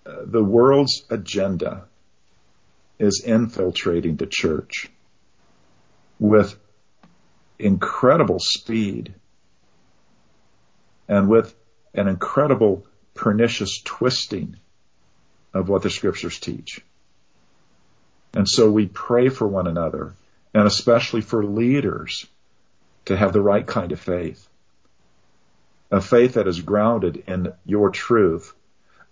The 0.04 0.42
world's 0.42 1.04
agenda 1.10 1.84
is 2.98 3.22
infiltrating 3.24 4.16
the 4.16 4.26
church 4.26 4.88
with 6.18 6.58
incredible 7.58 8.38
speed 8.38 9.14
and 11.08 11.28
with 11.28 11.54
an 11.94 12.08
incredible 12.08 12.86
pernicious 13.14 13.80
twisting 13.84 14.56
of 15.54 15.68
what 15.68 15.82
the 15.82 15.90
scriptures 15.90 16.38
teach. 16.38 16.80
And 18.36 18.46
so 18.46 18.70
we 18.70 18.84
pray 18.84 19.30
for 19.30 19.48
one 19.48 19.66
another 19.66 20.12
and 20.52 20.66
especially 20.66 21.22
for 21.22 21.42
leaders 21.42 22.26
to 23.06 23.16
have 23.16 23.32
the 23.32 23.40
right 23.40 23.66
kind 23.66 23.92
of 23.92 23.98
faith 23.98 24.46
a 25.90 26.02
faith 26.02 26.34
that 26.34 26.46
is 26.46 26.60
grounded 26.60 27.22
in 27.28 27.52
your 27.64 27.88
truth, 27.88 28.52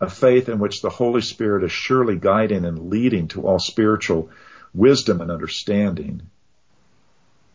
a 0.01 0.11
faith 0.11 0.51
in 0.51 0.59
which 0.59 0.83
the 0.83 0.91
Holy 0.91 1.23
Spirit 1.23 1.65
is 1.65 1.73
surely 1.73 2.17
guiding 2.17 2.67
and 2.67 2.91
leading 2.91 3.29
to 3.29 3.47
all 3.47 3.59
spiritual 3.59 4.29
wisdom 4.75 5.23
and 5.23 5.31
understanding. 5.31 6.21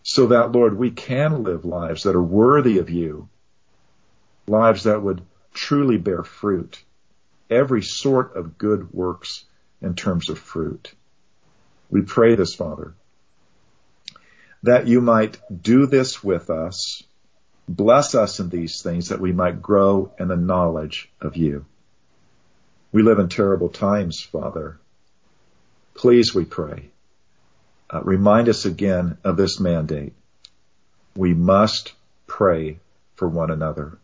So 0.02 0.28
that, 0.28 0.54
Lord, 0.54 0.76
we 0.76 0.90
can 0.90 1.44
live 1.44 1.66
lives 1.66 2.04
that 2.04 2.16
are 2.16 2.24
worthy 2.24 2.80
of 2.80 2.90
you, 2.90 3.30
lives 4.48 4.86
that 4.86 5.04
would 5.04 5.22
truly 5.54 5.98
bear 5.98 6.24
fruit, 6.24 6.82
every 7.48 7.84
sort 7.84 8.36
of 8.36 8.58
good 8.58 8.92
works 8.92 9.44
in 9.82 9.94
terms 9.94 10.30
of 10.30 10.40
fruit. 10.40 10.94
We 11.90 12.02
pray 12.02 12.36
this, 12.36 12.54
Father, 12.56 12.94
that 14.64 14.88
you 14.88 15.02
might 15.02 15.40
do 15.62 15.86
this 15.86 16.24
with 16.24 16.50
us 16.50 17.04
Bless 17.70 18.16
us 18.16 18.40
in 18.40 18.50
these 18.50 18.82
things 18.82 19.10
that 19.10 19.22
we 19.22 19.32
might 19.32 19.62
grow 19.62 20.12
in 20.18 20.28
the 20.28 20.36
knowledge 20.36 21.08
of 21.22 21.38
you. 21.38 21.68
We 22.92 23.04
live 23.04 23.20
in 23.20 23.30
terrible 23.30 23.70
times, 23.70 24.20
Father. 24.20 24.80
Please, 25.94 26.34
we 26.34 26.46
pray, 26.46 26.90
uh, 27.92 28.02
remind 28.02 28.50
us 28.50 28.66
again 28.66 29.20
of 29.24 29.38
this 29.38 29.60
mandate. 29.60 30.14
We 31.16 31.36
must 31.36 31.94
pray 32.26 32.80
for 33.14 33.28
one 33.28 33.52
another. 33.52 34.00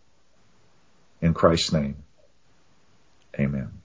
In 1.20 1.34
Christ's 1.34 1.74
name, 1.74 1.96
amen. 3.40 3.82